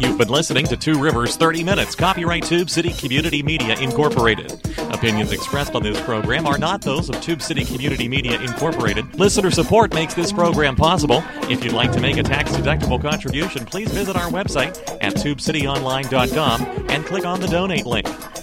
You've 0.00 0.16
been 0.16 0.28
listening 0.28 0.66
to 0.66 0.76
Two 0.76 0.98
Rivers 1.00 1.36
30 1.36 1.62
Minutes, 1.62 1.94
copyright 1.94 2.44
Tube 2.44 2.70
City 2.70 2.90
Community 2.94 3.42
Media 3.42 3.78
Incorporated. 3.78 4.69
Opinions 5.00 5.32
expressed 5.32 5.74
on 5.74 5.82
this 5.82 5.98
program 6.02 6.46
are 6.46 6.58
not 6.58 6.82
those 6.82 7.08
of 7.08 7.18
Tube 7.22 7.40
City 7.40 7.64
Community 7.64 8.06
Media 8.06 8.38
Incorporated. 8.38 9.18
Listener 9.18 9.50
support 9.50 9.94
makes 9.94 10.12
this 10.12 10.30
program 10.30 10.76
possible. 10.76 11.24
If 11.44 11.64
you'd 11.64 11.72
like 11.72 11.90
to 11.92 12.00
make 12.00 12.18
a 12.18 12.22
tax 12.22 12.52
deductible 12.52 13.00
contribution, 13.00 13.64
please 13.64 13.90
visit 13.90 14.14
our 14.14 14.28
website 14.28 14.76
at 15.00 15.14
tubecityonline.com 15.14 16.90
and 16.90 17.06
click 17.06 17.24
on 17.24 17.40
the 17.40 17.46
donate 17.46 17.86
link. 17.86 18.06